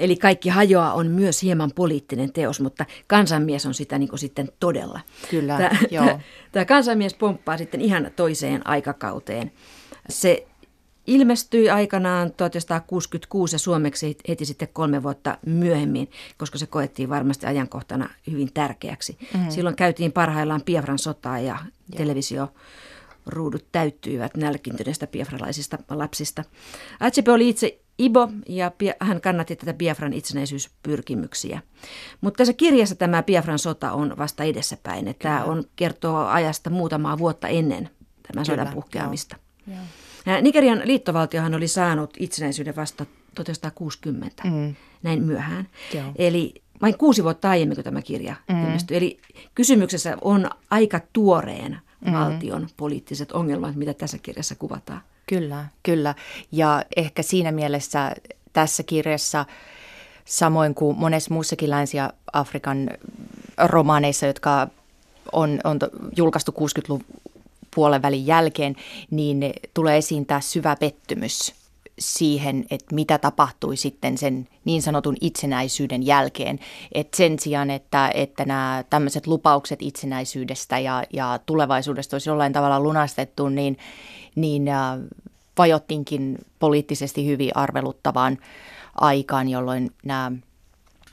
[0.00, 4.48] Eli kaikki hajoaa on myös hieman poliittinen teos, mutta kansanmies on sitä niin kuin sitten
[4.60, 5.00] todella.
[5.30, 6.20] Kyllä, tämä, joo.
[6.52, 9.52] Tämä kansanmies pomppaa sitten ihan toiseen aikakauteen.
[10.08, 10.46] Se
[11.06, 18.08] ilmestyi aikanaan 1966 ja suomeksi heti sitten kolme vuotta myöhemmin, koska se koettiin varmasti ajankohtana
[18.30, 19.18] hyvin tärkeäksi.
[19.20, 19.50] Mm-hmm.
[19.50, 21.96] Silloin käytiin parhaillaan Piafran sotaa ja Joo.
[21.96, 22.48] televisio
[23.26, 26.44] ruudut täyttyivät nälkintyneistä biafralaisista lapsista.
[27.00, 31.60] Atsepe oli itse Ibo ja hän kannatti tätä Biafran itsenäisyyspyrkimyksiä.
[32.20, 35.08] Mutta tässä kirjassa tämä Biafran sota on vasta edessäpäin.
[35.08, 37.90] Että tämä on, kertoo ajasta muutamaa vuotta ennen
[38.32, 39.36] tämän sodan puhkeamista.
[39.66, 39.76] Joo.
[40.26, 40.40] Joo.
[40.40, 44.74] Nigerian liittovaltiohan oli saanut itsenäisyyden vasta 1960, mm.
[45.02, 45.68] näin myöhään.
[45.94, 46.12] Joo.
[46.16, 48.64] Eli vain kuusi vuotta aiemmin kuin tämä kirja mm.
[48.64, 48.96] ilmestyi.
[48.96, 49.20] Eli
[49.54, 52.12] kysymyksessä on aika tuoreen mm.
[52.12, 55.00] valtion poliittiset ongelmat, mitä tässä kirjassa kuvataan.
[55.26, 56.14] Kyllä, kyllä.
[56.52, 58.12] Ja ehkä siinä mielessä
[58.52, 59.44] tässä kirjassa,
[60.24, 62.90] samoin kuin monessa muussakin Länsi-Afrikan
[63.58, 64.68] romaaneissa, jotka
[65.32, 65.78] on, on
[66.16, 67.04] julkaistu 60-luvun
[67.74, 68.76] puolen välin jälkeen,
[69.10, 71.54] niin tulee esiin tämä syvä pettymys
[72.00, 76.58] siihen, että mitä tapahtui sitten sen niin sanotun itsenäisyyden jälkeen.
[76.92, 82.80] Et sen sijaan, että, että nämä tämmöiset lupaukset itsenäisyydestä ja, ja tulevaisuudesta olisi jollain tavalla
[82.80, 83.78] lunastettu, niin,
[84.36, 84.98] niin äh,
[85.58, 88.38] vajottiinkin poliittisesti hyvin arveluttavaan
[89.00, 90.32] aikaan, jolloin nämä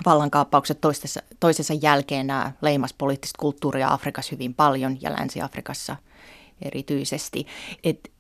[0.06, 5.96] vallankaappaukset toisessa, toisensa jälkeen nämä leimas poliittista kulttuuria Afrikassa hyvin paljon ja Länsi-Afrikassa
[6.62, 7.48] erityisesti.
[7.84, 8.12] Et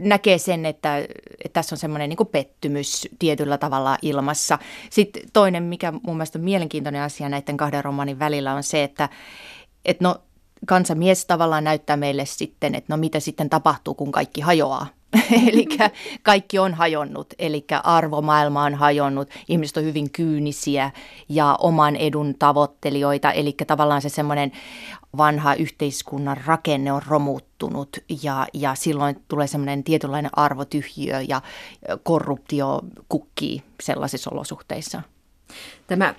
[0.00, 4.58] näkee sen, että, että tässä on semmoinen niin pettymys tietyllä tavalla ilmassa.
[4.90, 9.08] Sitten toinen, mikä mun mielestä on mielenkiintoinen asia näiden kahden romaanin välillä on se, että,
[9.84, 10.16] että no,
[10.66, 14.86] kansamies tavallaan näyttää meille sitten, että no mitä sitten tapahtuu, kun kaikki hajoaa.
[15.48, 15.66] eli
[16.22, 20.90] kaikki on hajonnut, eli arvomaailma on hajonnut, ihmiset on hyvin kyynisiä
[21.28, 24.52] ja oman edun tavoittelijoita, eli tavallaan se semmoinen
[25.16, 31.42] vanha yhteiskunnan rakenne on romuttunut ja, ja silloin tulee semmoinen tietynlainen arvotyhjiö ja
[32.02, 35.02] korruptio kukkii sellaisissa olosuhteissa.
[35.86, 36.14] Tämä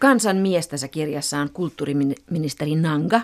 [0.70, 3.22] tässä kirjassa on kulttuuriministeri Nanga.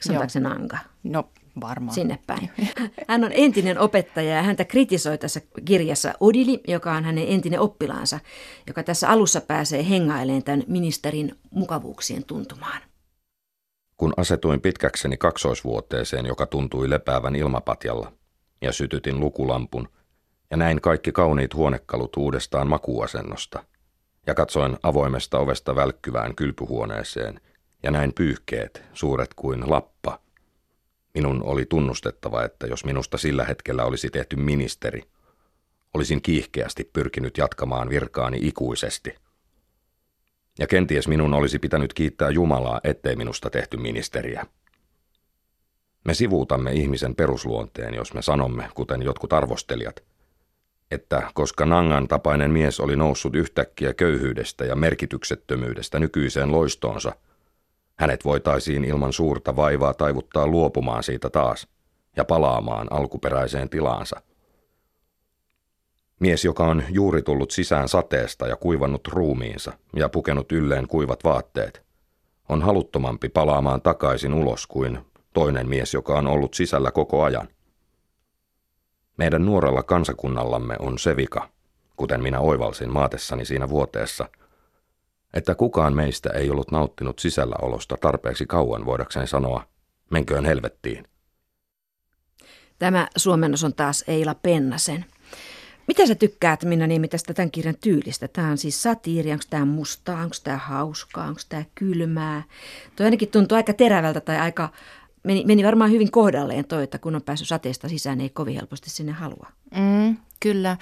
[0.00, 0.78] Sanotaanko se Nanga?
[1.02, 1.28] No
[1.60, 1.94] Varmaan.
[1.94, 2.50] Sinne päin.
[3.08, 8.20] Hän on entinen opettaja ja häntä kritisoi tässä kirjassa Odili, joka on hänen entinen oppilaansa,
[8.66, 12.82] joka tässä alussa pääsee hengailemaan tämän ministerin mukavuuksien tuntumaan.
[13.96, 18.12] Kun asetuin pitkäkseni kaksoisvuoteeseen, joka tuntui lepäävän ilmapatjalla,
[18.62, 19.88] ja sytytin lukulampun,
[20.50, 23.64] ja näin kaikki kauniit huonekalut uudestaan makuasennosta,
[24.26, 27.40] ja katsoin avoimesta ovesta välkkyvään kylpyhuoneeseen,
[27.82, 30.20] ja näin pyyhkeet, suuret kuin lappa,
[31.14, 35.02] Minun oli tunnustettava, että jos minusta sillä hetkellä olisi tehty ministeri,
[35.94, 39.14] olisin kiihkeästi pyrkinyt jatkamaan virkaani ikuisesti.
[40.58, 44.46] Ja kenties minun olisi pitänyt kiittää Jumalaa, ettei minusta tehty ministeriä.
[46.04, 50.02] Me sivuutamme ihmisen perusluonteen, jos me sanomme, kuten jotkut arvostelijat,
[50.90, 57.12] että koska Nangan tapainen mies oli noussut yhtäkkiä köyhyydestä ja merkityksettömyydestä nykyiseen loistoonsa–
[58.00, 61.68] hänet voitaisiin ilman suurta vaivaa taivuttaa luopumaan siitä taas
[62.16, 64.22] ja palaamaan alkuperäiseen tilaansa.
[66.20, 71.82] Mies, joka on juuri tullut sisään sateesta ja kuivannut ruumiinsa ja pukenut ylleen kuivat vaatteet,
[72.48, 74.98] on haluttomampi palaamaan takaisin ulos kuin
[75.32, 77.48] toinen mies, joka on ollut sisällä koko ajan.
[79.16, 81.48] Meidän nuorella kansakunnallamme on se vika,
[81.96, 84.28] kuten minä oivalsin maatessani siinä vuoteessa–
[85.34, 89.64] että kukaan meistä ei ollut nauttinut sisälläolosta tarpeeksi kauan voidakseen sanoa,
[90.10, 91.04] menköön helvettiin.
[92.78, 95.04] Tämä suomennos on taas Eila Pennasen.
[95.86, 98.28] Mitä sä tykkäät, Minna Niemi, tästä tämän kirjan tyylistä?
[98.28, 102.42] Tämä on siis satiiri, onko tämä mustaa, onko tämä hauskaa, onko tämä kylmää?
[102.96, 104.68] Tuo ainakin tuntuu aika terävältä tai aika,
[105.22, 108.54] meni, meni varmaan hyvin kohdalleen toi, että kun on päässyt sateesta sisään, niin ei kovin
[108.54, 109.46] helposti sinne halua.
[109.76, 110.76] Mm, kyllä.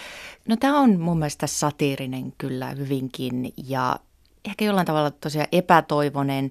[0.48, 3.96] No tämä on mun mielestä satiirinen kyllä hyvinkin ja
[4.48, 6.50] ehkä jollain tavalla tosiaan epätoivonen.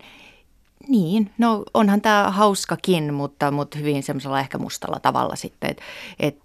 [0.87, 5.69] Niin, no onhan tämä hauskakin, mutta, mutta hyvin semmoisella ehkä mustalla tavalla sitten.
[5.69, 5.81] Et,
[6.19, 6.37] et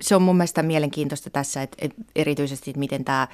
[0.00, 3.28] se on mun mielestä mielenkiintoista tässä, että et erityisesti että miten tämä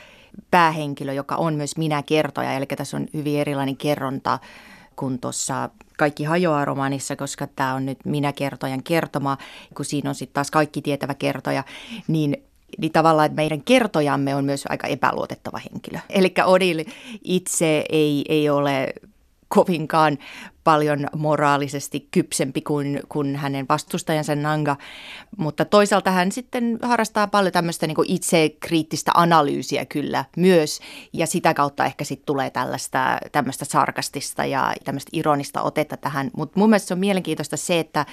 [0.51, 4.39] päähenkilö, joka on myös minä kertoja, eli tässä on hyvin erilainen kerronta
[4.97, 9.39] kuin tuossa Kaikki hajoaa romaanissa, koska tämä on nyt minä kertojan kertoma,
[9.75, 11.65] kun siinä on sitten taas kaikki tietävä kertoja,
[12.09, 12.43] niin
[12.79, 15.99] niin tavallaan että meidän kertojamme on myös aika epäluotettava henkilö.
[16.11, 16.85] Eli Odil
[17.25, 18.95] itse ei, ei ole
[19.49, 20.19] kovinkaan
[20.65, 24.77] paljon moraalisesti kypsempi kuin, kuin hänen vastustajansa Nanga,
[25.37, 30.81] mutta toisaalta hän sitten harrastaa paljon tämmöistä niin itsekriittistä analyysiä kyllä myös,
[31.13, 36.61] ja sitä kautta ehkä sitten tulee tällaista tämmöistä sarkastista ja tämmöistä ironista otetta tähän, mutta
[36.61, 38.07] mun mielestä se on mielenkiintoista se, että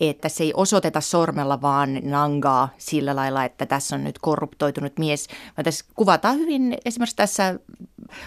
[0.00, 5.28] että se ei osoiteta sormella vaan nangaa sillä lailla, että tässä on nyt korruptoitunut mies,
[5.56, 7.58] vaan tässä kuvataan hyvin esimerkiksi tässä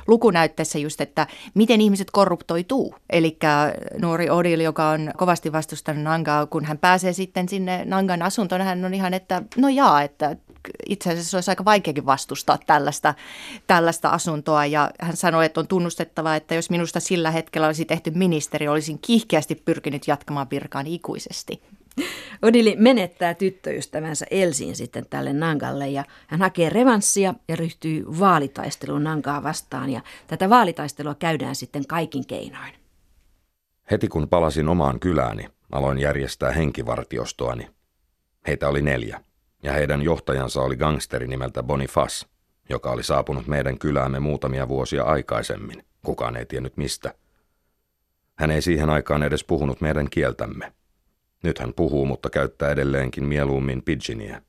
[0.07, 2.95] lukunäytteessä just, että miten ihmiset korruptoituu.
[3.09, 3.37] Eli
[4.01, 8.85] nuori Odil, joka on kovasti vastustanut Nangaa, kun hän pääsee sitten sinne Nangan asuntoon, hän
[8.85, 10.35] on ihan, että no jaa, että
[10.89, 13.13] itse asiassa olisi aika vaikeakin vastustaa tällaista,
[13.67, 14.65] tällaista asuntoa.
[14.65, 18.99] Ja hän sanoi, että on tunnustettava, että jos minusta sillä hetkellä olisi tehty ministeri, olisin
[18.99, 21.61] kiihkeästi pyrkinyt jatkamaan virkaan ikuisesti.
[22.41, 29.43] Odili menettää tyttöystävänsä Elsiin sitten tälle Nangalle ja hän hakee revanssia ja ryhtyy vaalitaisteluun Nangaa
[29.43, 32.73] vastaan ja tätä vaalitaistelua käydään sitten kaikin keinoin.
[33.91, 37.67] Heti kun palasin omaan kylääni, aloin järjestää henkivartiostoani.
[38.47, 39.21] Heitä oli neljä
[39.63, 42.27] ja heidän johtajansa oli gangsteri nimeltä Bonifas,
[42.69, 45.85] joka oli saapunut meidän kyläämme muutamia vuosia aikaisemmin.
[46.05, 47.13] Kukaan ei tiennyt mistä.
[48.35, 50.73] Hän ei siihen aikaan edes puhunut meidän kieltämme.
[51.43, 54.41] Nyt hän puhuu, mutta käyttää edelleenkin mieluummin pidginiä.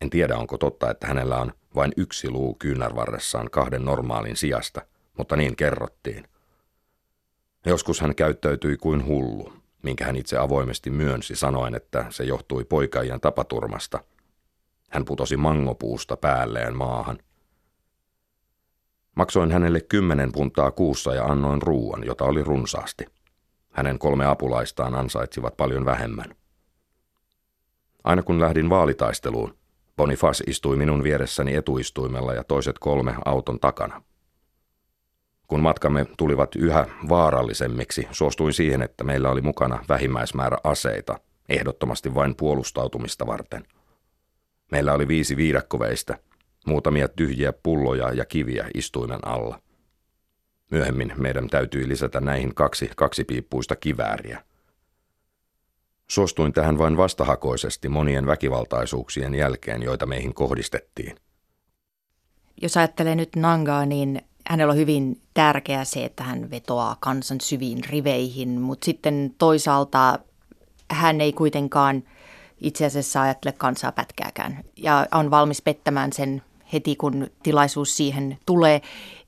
[0.00, 4.82] En tiedä, onko totta, että hänellä on vain yksi luu kyynärvarressaan kahden normaalin sijasta,
[5.18, 6.28] mutta niin kerrottiin.
[7.66, 9.52] Joskus hän käyttäytyi kuin hullu,
[9.86, 14.00] minkä hän itse avoimesti myönsi sanoen, että se johtui poikaijan tapaturmasta.
[14.90, 17.18] Hän putosi mangopuusta päälleen maahan.
[19.14, 23.06] Maksoin hänelle kymmenen puntaa kuussa ja annoin ruuan, jota oli runsaasti.
[23.72, 26.34] Hänen kolme apulaistaan ansaitsivat paljon vähemmän.
[28.04, 29.56] Aina kun lähdin vaalitaisteluun,
[29.96, 34.02] Bonifas istui minun vieressäni etuistuimella ja toiset kolme auton takana.
[35.46, 42.34] Kun matkamme tulivat yhä vaarallisemmiksi, suostuin siihen, että meillä oli mukana vähimmäismäärä aseita, ehdottomasti vain
[42.36, 43.64] puolustautumista varten.
[44.72, 46.18] Meillä oli viisi viidakkoveistä,
[46.66, 49.60] muutamia tyhjiä pulloja ja kiviä istuimen alla.
[50.70, 54.44] Myöhemmin meidän täytyi lisätä näihin kaksi kaksipiippuista kivääriä.
[56.08, 61.16] Suostuin tähän vain vastahakoisesti monien väkivaltaisuuksien jälkeen, joita meihin kohdistettiin.
[62.62, 67.84] Jos ajattelee nyt Nangaa, niin hänellä on hyvin tärkeää se, että hän vetoaa kansan syviin
[67.84, 70.18] riveihin, mutta sitten toisaalta
[70.90, 72.02] hän ei kuitenkaan
[72.60, 78.80] itse asiassa ajattele kansaa pätkääkään ja on valmis pettämään sen heti, kun tilaisuus siihen tulee.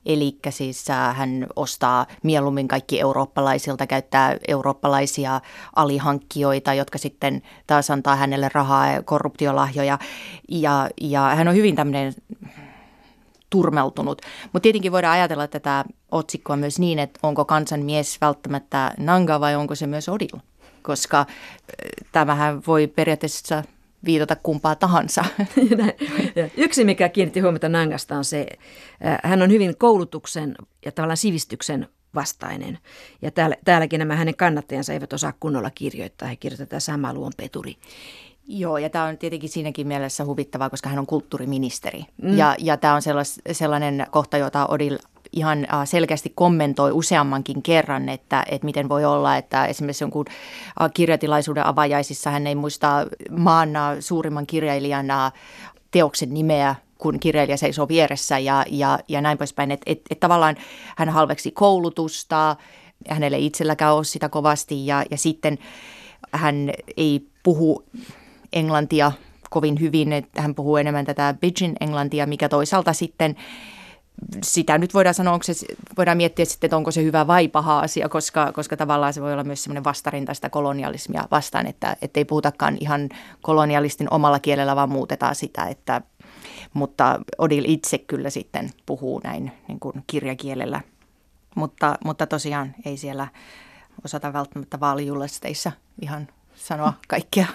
[0.05, 5.41] Eli siis äh, hän ostaa mieluummin kaikki eurooppalaisilta, käyttää eurooppalaisia
[5.75, 9.99] alihankkijoita, jotka sitten taas antaa hänelle rahaa ja korruptiolahjoja.
[10.49, 12.13] Ja, ja hän on hyvin tämmöinen
[13.49, 14.21] turmeltunut.
[14.43, 19.55] Mutta tietenkin voidaan ajatella tätä otsikkoa myös niin, että onko kansan mies välttämättä Nanga vai
[19.55, 20.39] onko se myös Odil,
[20.81, 21.25] koska
[22.11, 23.63] tämähän voi periaatteessa
[24.05, 25.25] viitata kumpaa tahansa.
[26.57, 28.47] Yksi, mikä kiinnitti huomiota Nangasta on se,
[29.23, 32.77] hän on hyvin koulutuksen ja tavallaan sivistyksen vastainen.
[33.21, 36.27] Ja täällä, täälläkin nämä hänen kannattajansa eivät osaa kunnolla kirjoittaa.
[36.27, 37.75] He kirjoitetaan sama luon peturi.
[38.51, 42.05] Joo, ja tämä on tietenkin siinäkin mielessä huvittavaa, koska hän on kulttuuriministeri.
[42.21, 42.37] Mm.
[42.37, 44.97] Ja, ja tämä on sellais, sellainen kohta, jota Odil
[45.31, 50.25] ihan selkeästi kommentoi useammankin kerran, että, että miten voi olla, että esimerkiksi jonkun
[50.93, 55.05] kirjatilaisuuden avajaisissa hän ei muista maan suurimman kirjailijan
[55.91, 59.71] teoksen nimeä, kun kirjailija seisoo vieressä ja, ja, ja näin poispäin.
[59.71, 60.55] Että et, et tavallaan
[60.97, 62.55] hän halveksi koulutusta,
[63.09, 65.57] hänelle itselläkään ole sitä kovasti ja, ja sitten
[66.31, 67.83] hän ei puhu
[68.53, 69.11] englantia
[69.49, 73.35] kovin hyvin, että hän puhuu enemmän tätä Bidgin englantia, mikä toisaalta sitten
[74.43, 75.53] sitä nyt voidaan sanoa, onko se,
[75.97, 79.33] voidaan miettiä sitten, että onko se hyvä vai paha asia, koska, koska tavallaan se voi
[79.33, 83.09] olla myös semmoinen vastarinta sitä kolonialismia vastaan, että ei puhutakaan ihan
[83.41, 86.01] kolonialistin omalla kielellä, vaan muutetaan sitä, että,
[86.73, 90.81] mutta Odil itse kyllä sitten puhuu näin niin kuin kirjakielellä,
[91.55, 93.27] mutta, mutta tosiaan ei siellä
[94.05, 96.27] osata välttämättä vaalijullisteissa ihan
[96.59, 97.45] sanoa kaikkea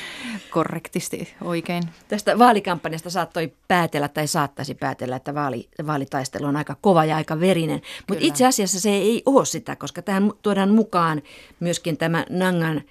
[0.50, 1.82] korrektisti oikein.
[2.08, 7.40] Tästä vaalikampanjasta saattoi päätellä tai saattaisi päätellä, että vaali, vaalitaistelu on aika kova ja aika
[7.40, 7.82] verinen.
[8.08, 11.22] Mutta itse asiassa se ei ole sitä, koska tähän tuodaan mukaan
[11.60, 12.82] myöskin tämä Nangan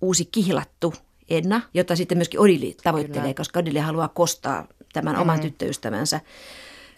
[0.00, 0.94] uusi kihlattu
[1.30, 3.34] Edna, jota sitten myöskin Odili tavoittelee, Kyllä.
[3.34, 5.22] koska Odili haluaa kostaa tämän mm-hmm.
[5.22, 6.20] oman tyttöystävänsä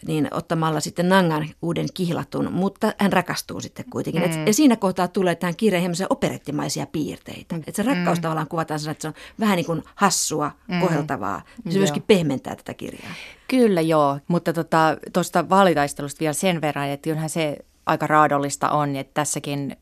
[0.06, 4.22] niin ottamalla sitten Nangan uuden kihlatun, mutta hän rakastuu sitten kuitenkin.
[4.22, 4.30] Mm.
[4.30, 7.54] Et, ja siinä kohtaa tulee tähän kirjeen operettimaisia piirteitä.
[7.54, 7.62] Mm.
[7.66, 8.22] Että se rakkaus mm.
[8.22, 10.80] tavallaan kuvataan että se on vähän niin kuin hassua, mm.
[10.80, 11.42] koheltavaa.
[11.46, 11.78] Se joo.
[11.78, 13.12] myöskin pehmentää tätä kirjaa.
[13.48, 18.96] Kyllä joo, mutta tuosta tota, vaalitaistelusta vielä sen verran, että kyllähän se aika raadollista on,
[18.96, 19.76] että tässäkin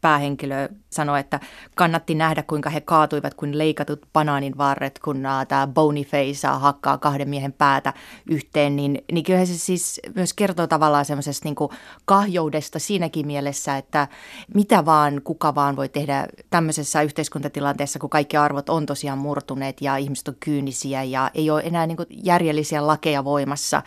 [0.00, 1.40] päähenkilö sanoi, että
[1.74, 7.52] kannatti nähdä, kuinka he kaatuivat kuin leikatut banaanin varret, kun tämä Boniface hakkaa kahden miehen
[7.52, 7.92] päätä
[8.30, 11.56] yhteen, niin, niin kyllä se siis myös kertoo tavallaan semmoisesta niin
[12.04, 14.08] kahjoudesta siinäkin mielessä, että
[14.54, 19.96] mitä vaan, kuka vaan voi tehdä tämmöisessä yhteiskuntatilanteessa, kun kaikki arvot on tosiaan murtuneet ja
[19.96, 23.82] ihmiset on kyynisiä ja ei ole enää niin järjellisiä lakeja voimassa.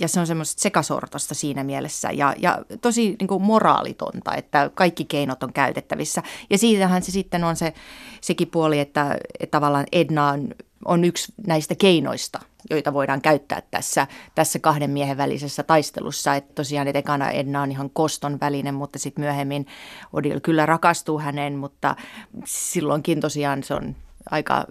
[0.00, 5.42] Ja se on semmoista sekasortosta siinä mielessä ja, ja tosi niin moraalitonta, että kaikki keinot
[5.42, 6.22] on käytettävissä.
[6.50, 7.72] Ja siitähän se sitten on se,
[8.20, 14.06] sekin puoli, että, että tavallaan Edna on, on yksi näistä keinoista, joita voidaan käyttää tässä,
[14.34, 16.34] tässä kahden miehen välisessä taistelussa.
[16.34, 19.66] Että tosiaan että ekana Edna on ihan koston välinen, mutta sitten myöhemmin
[20.12, 21.96] Odil kyllä rakastuu häneen, mutta
[22.44, 23.96] silloinkin tosiaan se on
[24.30, 24.64] aika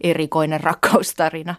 [0.00, 1.54] erikoinen rakkaustarina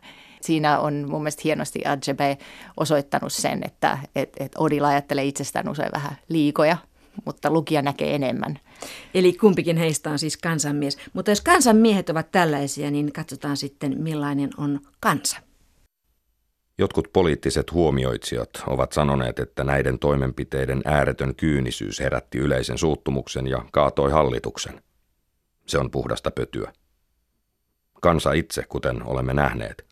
[0.45, 2.41] siinä on mun mielestä hienosti RGB
[2.77, 6.77] osoittanut sen, että et, et Odil ajattelee itsestään usein vähän liikoja
[7.25, 8.59] mutta lukija näkee enemmän.
[9.13, 10.97] Eli kumpikin heistä on siis kansanmies.
[11.13, 15.37] Mutta jos kansanmiehet ovat tällaisia, niin katsotaan sitten millainen on kansa.
[16.77, 24.11] Jotkut poliittiset huomioitsijat ovat sanoneet, että näiden toimenpiteiden ääretön kyynisyys herätti yleisen suuttumuksen ja kaatoi
[24.11, 24.81] hallituksen.
[25.65, 26.73] Se on puhdasta pötyä.
[28.01, 29.85] Kansa itse, kuten olemme nähneet,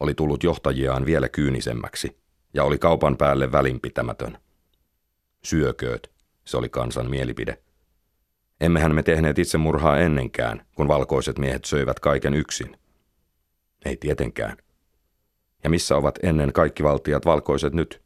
[0.00, 2.20] oli tullut johtajiaan vielä kyynisemmäksi
[2.54, 4.38] ja oli kaupan päälle välinpitämätön.
[5.44, 6.10] Syökööt,
[6.50, 7.58] se oli kansan mielipide.
[8.60, 12.76] Emmehän me tehneet itsemurhaa ennenkään, kun valkoiset miehet söivät kaiken yksin.
[13.84, 14.56] Ei tietenkään.
[15.64, 18.02] Ja missä ovat ennen kaikki valtiat valkoiset nyt?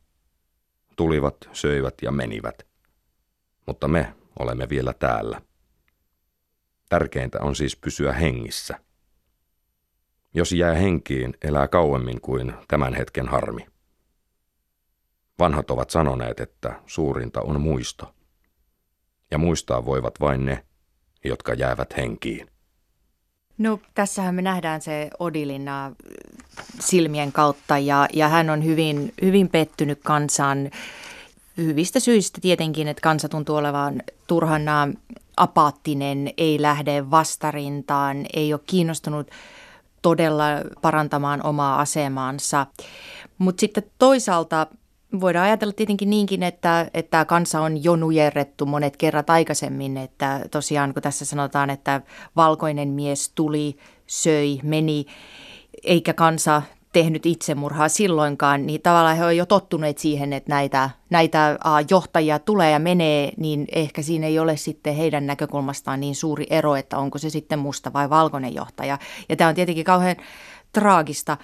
[0.96, 2.66] Tulivat, söivät ja menivät.
[3.66, 5.42] Mutta me olemme vielä täällä.
[6.88, 8.80] Tärkeintä on siis pysyä hengissä.
[10.34, 13.66] Jos jää henkiin, elää kauemmin kuin tämän hetken harmi.
[15.38, 18.13] Vanhat ovat sanoneet, että suurinta on muisto
[19.34, 20.64] ja muistaa voivat vain ne,
[21.24, 22.46] jotka jäävät henkiin.
[23.58, 25.92] No tässähän me nähdään se Odilin äh,
[26.80, 30.70] silmien kautta ja, ja hän on hyvin, hyvin pettynyt kansaan
[31.56, 34.88] hyvistä syistä tietenkin, että kansa tuntuu olevan turhana
[35.36, 39.30] apaattinen, ei lähde vastarintaan, ei ole kiinnostunut
[40.02, 40.44] todella
[40.82, 42.66] parantamaan omaa asemaansa.
[43.38, 44.66] Mutta sitten toisaalta
[45.20, 50.94] Voidaan ajatella tietenkin niinkin, että, että kansa on jo nujerrettu monet kerrat aikaisemmin, että tosiaan
[50.94, 52.00] kun tässä sanotaan, että
[52.36, 55.06] valkoinen mies tuli, söi, meni,
[55.84, 61.58] eikä kansa tehnyt itsemurhaa silloinkaan, niin tavallaan he ovat jo tottuneet siihen, että näitä, näitä
[61.90, 66.76] johtajia tulee ja menee, niin ehkä siinä ei ole sitten heidän näkökulmastaan niin suuri ero,
[66.76, 68.98] että onko se sitten musta vai valkoinen johtaja.
[69.28, 70.16] Ja tämä on tietenkin kauhean
[70.72, 71.36] traagista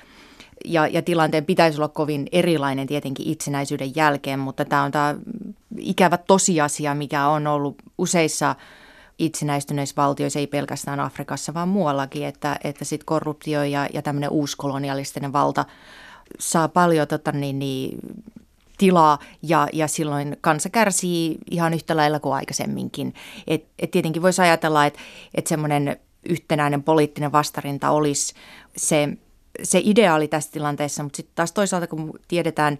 [0.65, 5.15] ja, ja tilanteen pitäisi olla kovin erilainen tietenkin itsenäisyyden jälkeen, mutta tämä on tämä
[5.79, 8.57] ikävä tosiasia, mikä on ollut useissa
[9.19, 15.33] itsenäistyneissä valtioissa, ei pelkästään Afrikassa, vaan muuallakin, että, että sit korruptio ja, ja tämmöinen uuskolonialistinen
[15.33, 15.65] valta
[16.39, 17.99] saa paljon tota, niin, niin,
[18.79, 23.15] tilaa ja, ja silloin kansa kärsii ihan yhtä lailla kuin aikaisemminkin.
[23.47, 25.01] Et, et tietenkin voisi ajatella, että
[25.35, 25.97] et semmoinen
[26.29, 28.35] yhtenäinen poliittinen vastarinta olisi
[28.77, 29.09] se
[29.63, 32.79] se ideaali tässä tilanteessa, mutta sitten taas toisaalta kun tiedetään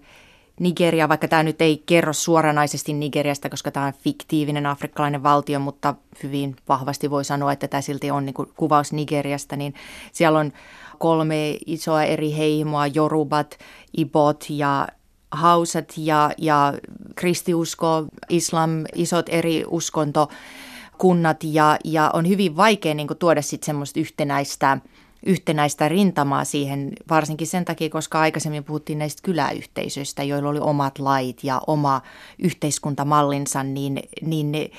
[0.59, 5.95] Nigeria, vaikka tämä nyt ei kerro suoranaisesti Nigeriasta, koska tämä on fiktiivinen afrikkalainen valtio, mutta
[6.23, 9.73] hyvin vahvasti voi sanoa, että tämä silti on niin kuvaus Nigeriasta, niin
[10.11, 10.53] siellä on
[10.99, 13.57] kolme isoa eri heimoa, Jorubat,
[13.97, 14.87] Ibot ja
[15.31, 16.73] Hausat ja, ja
[17.15, 23.99] kristiusko, islam, isot eri uskontokunnat ja, ja on hyvin vaikea niin kuin tuoda sitten semmoista
[23.99, 24.77] yhtenäistä–
[25.25, 31.43] yhtenäistä rintamaa siihen, varsinkin sen takia, koska aikaisemmin puhuttiin näistä kyläyhteisöistä, joilla oli omat lait
[31.43, 32.01] ja oma
[32.39, 34.69] yhteiskuntamallinsa, niin, niin ne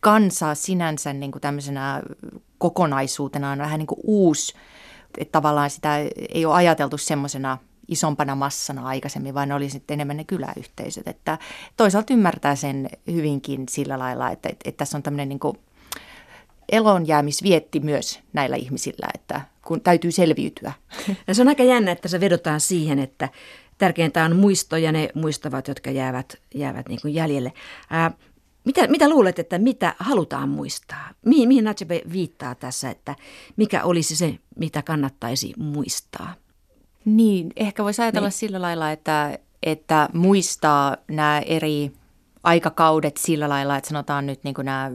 [0.00, 2.02] kansa sinänsä niin kuin tämmöisenä
[2.58, 4.54] kokonaisuutena on vähän niin kuin uusi,
[5.18, 5.98] että tavallaan sitä
[6.34, 7.58] ei ole ajateltu semmoisena
[7.88, 11.08] isompana massana aikaisemmin, vaan ne oli sitten enemmän ne kyläyhteisöt.
[11.08, 11.38] Että
[11.76, 15.40] toisaalta ymmärtää sen hyvinkin sillä lailla, että, että, että tässä on tämmöinen niin
[16.72, 20.72] elonjäämisvietti myös näillä ihmisillä, että kun täytyy selviytyä.
[21.26, 23.28] Ja se on aika jännä, että se vedotaan siihen, että
[23.78, 27.52] tärkeintä on muisto ja ne muistavat, jotka jäävät, jäävät niin kuin jäljelle.
[27.90, 28.10] Ää,
[28.64, 31.10] mitä, mitä luulet, että mitä halutaan muistaa?
[31.24, 33.16] Mihin, mihin Natsabe viittaa tässä, että
[33.56, 36.34] mikä olisi se, mitä kannattaisi muistaa?
[37.04, 38.32] Niin, ehkä voisi ajatella niin.
[38.32, 41.92] sillä lailla, että, että muistaa nämä eri
[42.42, 44.90] aikakaudet sillä lailla, että sanotaan nyt niin kuin nämä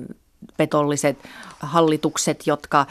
[0.58, 1.18] petolliset
[1.60, 2.86] hallitukset, jotka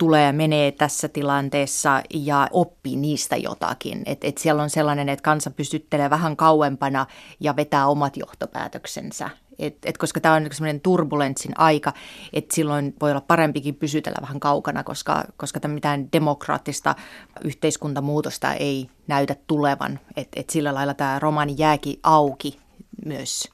[0.00, 4.02] tulee ja menee tässä tilanteessa ja oppii niistä jotakin.
[4.06, 7.06] Et, et siellä on sellainen, että kansa pystyttelee vähän kauempana
[7.40, 9.30] ja vetää omat johtopäätöksensä.
[9.58, 11.92] Et, et koska tämä on sellainen turbulenssin aika,
[12.32, 16.94] että silloin voi olla parempikin pysytellä vähän kaukana, koska, koska mitään demokraattista
[17.44, 20.00] yhteiskuntamuutosta ei näytä tulevan.
[20.16, 22.58] Et, et sillä lailla tämä romaani jääkin auki
[23.04, 23.48] myös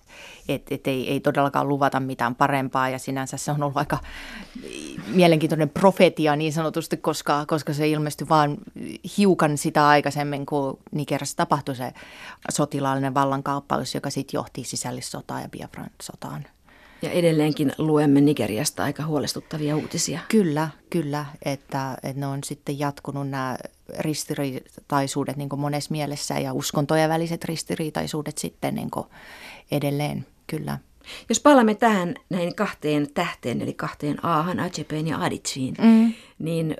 [0.49, 3.99] että et ei, ei todellakaan luvata mitään parempaa ja sinänsä se on ollut aika
[5.07, 8.59] mielenkiintoinen profetia niin sanotusti, koska, koska se ilmestyi vain
[9.19, 11.93] hiukan sitä aikaisemmin, kun Nigeriassa tapahtui se
[12.51, 16.47] sotilaallinen vallankaappaus, joka sitten johti sisällissotaan ja Biafran sotaan.
[17.03, 20.21] Ja edelleenkin luemme Nigeriasta aika huolestuttavia uutisia.
[20.29, 23.57] Kyllä, kyllä, että, että ne on sitten jatkunut nämä
[23.99, 28.91] ristiriitaisuudet niin monessa mielessä ja uskontojen väliset ristiriitaisuudet sitten niin
[29.71, 30.79] edelleen, kyllä.
[31.29, 36.13] Jos palaamme tähän näihin kahteen tähteen, eli kahteen Ahan, Acepeen ja Adichiin, mm.
[36.39, 36.77] niin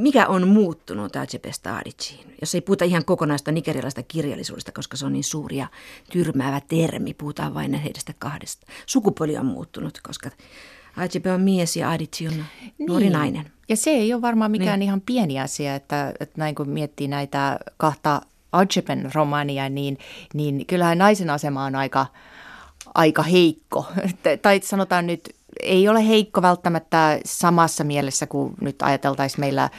[0.00, 2.34] mikä on muuttunut Acepesta Adichiin?
[2.40, 5.66] Jos ei puhuta ihan kokonaista nigerialaista kirjallisuudesta, koska se on niin suuri ja
[6.12, 8.66] tyrmäävä termi, puhutaan vain heistä kahdesta.
[8.86, 10.30] Sukupuoli on muuttunut, koska
[10.96, 12.44] Acepe on mies ja Adichi on
[12.88, 13.12] nuori niin.
[13.12, 13.52] nainen.
[13.68, 14.86] Ja se ei ole varmaan mikään niin.
[14.86, 18.22] ihan pieni asia, että, että näin kun miettii näitä kahta
[18.52, 19.98] Acepen romania, niin,
[20.34, 22.06] niin kyllähän naisen asema on aika,
[22.94, 23.86] aika heikko.
[24.42, 29.70] tai sanotaan nyt, ei ole heikko välttämättä samassa mielessä kuin nyt ajateltaisiin meillä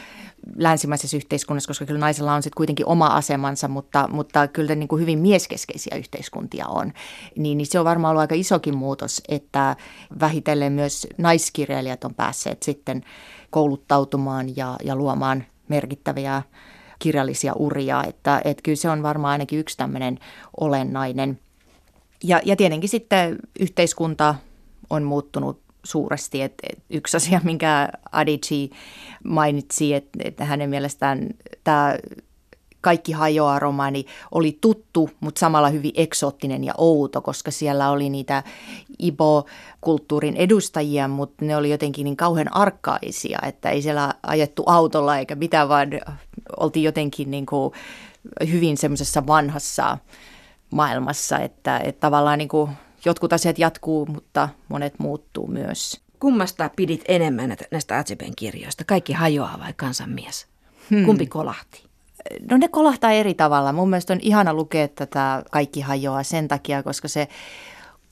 [0.55, 5.01] länsimaisessa yhteiskunnassa, koska kyllä naisella on sitten kuitenkin oma asemansa, mutta, mutta kyllä niin kuin
[5.01, 6.93] hyvin mieskeskeisiä yhteiskuntia on.
[7.37, 9.75] Niin, niin se on varmaan ollut aika isokin muutos, että
[10.19, 13.03] vähitellen myös naiskirjailijat on päässeet sitten
[13.49, 16.41] kouluttautumaan ja, ja luomaan merkittäviä
[16.99, 20.19] kirjallisia uria, että, että kyllä se on varmaan ainakin yksi tämmöinen
[20.59, 21.39] olennainen.
[22.23, 24.35] Ja, ja tietenkin sitten yhteiskunta
[24.89, 26.41] on muuttunut suuresti.
[26.41, 28.69] Et, et yksi asia, minkä Adichie
[29.23, 31.29] mainitsi, että, että hänen mielestään
[31.63, 31.95] tämä
[32.81, 38.43] kaikki hajoaa romani oli tuttu, mutta samalla hyvin eksoottinen ja outo, koska siellä oli niitä
[39.03, 45.35] Ibo-kulttuurin edustajia, mutta ne oli jotenkin niin kauhean arkkaisia, että ei siellä ajettu autolla eikä
[45.35, 45.89] mitään, vaan
[46.57, 47.73] oltiin jotenkin niin kuin
[48.51, 49.97] hyvin semmoisessa vanhassa
[50.71, 52.71] maailmassa, että, että tavallaan niin kuin
[53.05, 56.01] jotkut asiat jatkuu, mutta monet muuttuu myös.
[56.19, 58.83] Kummasta pidit enemmän näistä Atseben kirjoista?
[58.83, 60.47] Kaikki hajoaa vai kansanmies?
[60.89, 61.05] Hmm.
[61.05, 61.83] Kumpi kolahti?
[62.49, 63.73] No ne kolahtaa eri tavalla.
[63.73, 67.27] Mun mielestä on ihana lukea tätä Kaikki hajoaa sen takia, koska se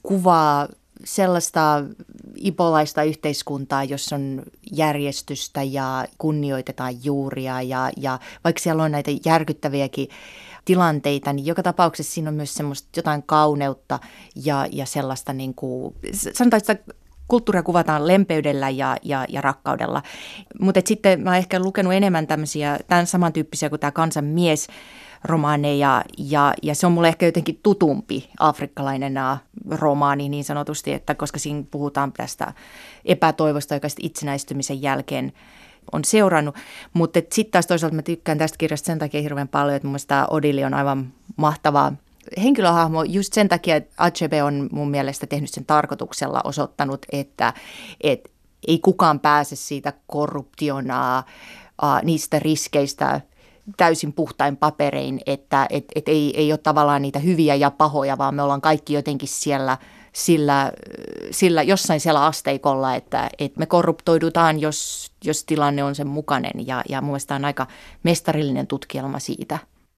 [0.04, 0.68] kuvaa
[1.04, 1.84] sellaista
[2.36, 4.41] ipolaista yhteiskuntaa, jossa on
[4.72, 10.08] järjestystä ja kunnioitetaan juuria ja, ja vaikka siellä on näitä järkyttäviäkin
[10.66, 14.00] tilanteita, niin joka tapauksessa siinä on myös semmoista jotain kauneutta
[14.45, 16.93] ja, ja sellaista niin kuin, sanotaan, että
[17.28, 20.04] kulttuuria kuvataan lempeydellä ja, ja, ja rakkaudella.
[20.62, 24.68] Mutta sitten mä oon ehkä lukenut enemmän tämmöisiä, tämän samantyyppisiä kuin tämä kansan mies,
[25.24, 29.13] romaaneja ja, ja se on mulle ehkä jotenkin tutumpi afrikkalainen
[29.70, 32.53] romaani niin sanotusti, että koska siinä puhutaan tästä
[33.05, 35.34] epätoivosta, joka itsenäistymisen jälkeen
[35.91, 36.55] on seurannut.
[36.93, 40.28] Mutta sitten taas toisaalta mä tykkään tästä kirjasta sen takia hirveän paljon, että mun mielestä
[40.30, 41.93] Odili on aivan mahtava
[42.43, 47.53] henkilöhahmo just sen takia, että Achebe on mun mielestä tehnyt sen tarkoituksella osoittanut, että,
[48.01, 48.30] että
[48.67, 51.24] ei kukaan pääse siitä korruptionaa,
[52.03, 53.22] niistä riskeistä
[53.78, 58.36] täysin puhtain paperein, että et, et ei, ei ole tavallaan niitä hyviä ja pahoja, vaan
[58.36, 59.78] me ollaan kaikki jotenkin siellä–
[60.13, 60.72] sillä,
[61.32, 66.67] sillä jossain siellä asteikolla, että, että me korruptoidutaan, jos, jos tilanne on sen mukainen.
[66.67, 67.67] Ja, ja mun mielestä on aika
[68.03, 69.59] mestarillinen tutkielma siitä–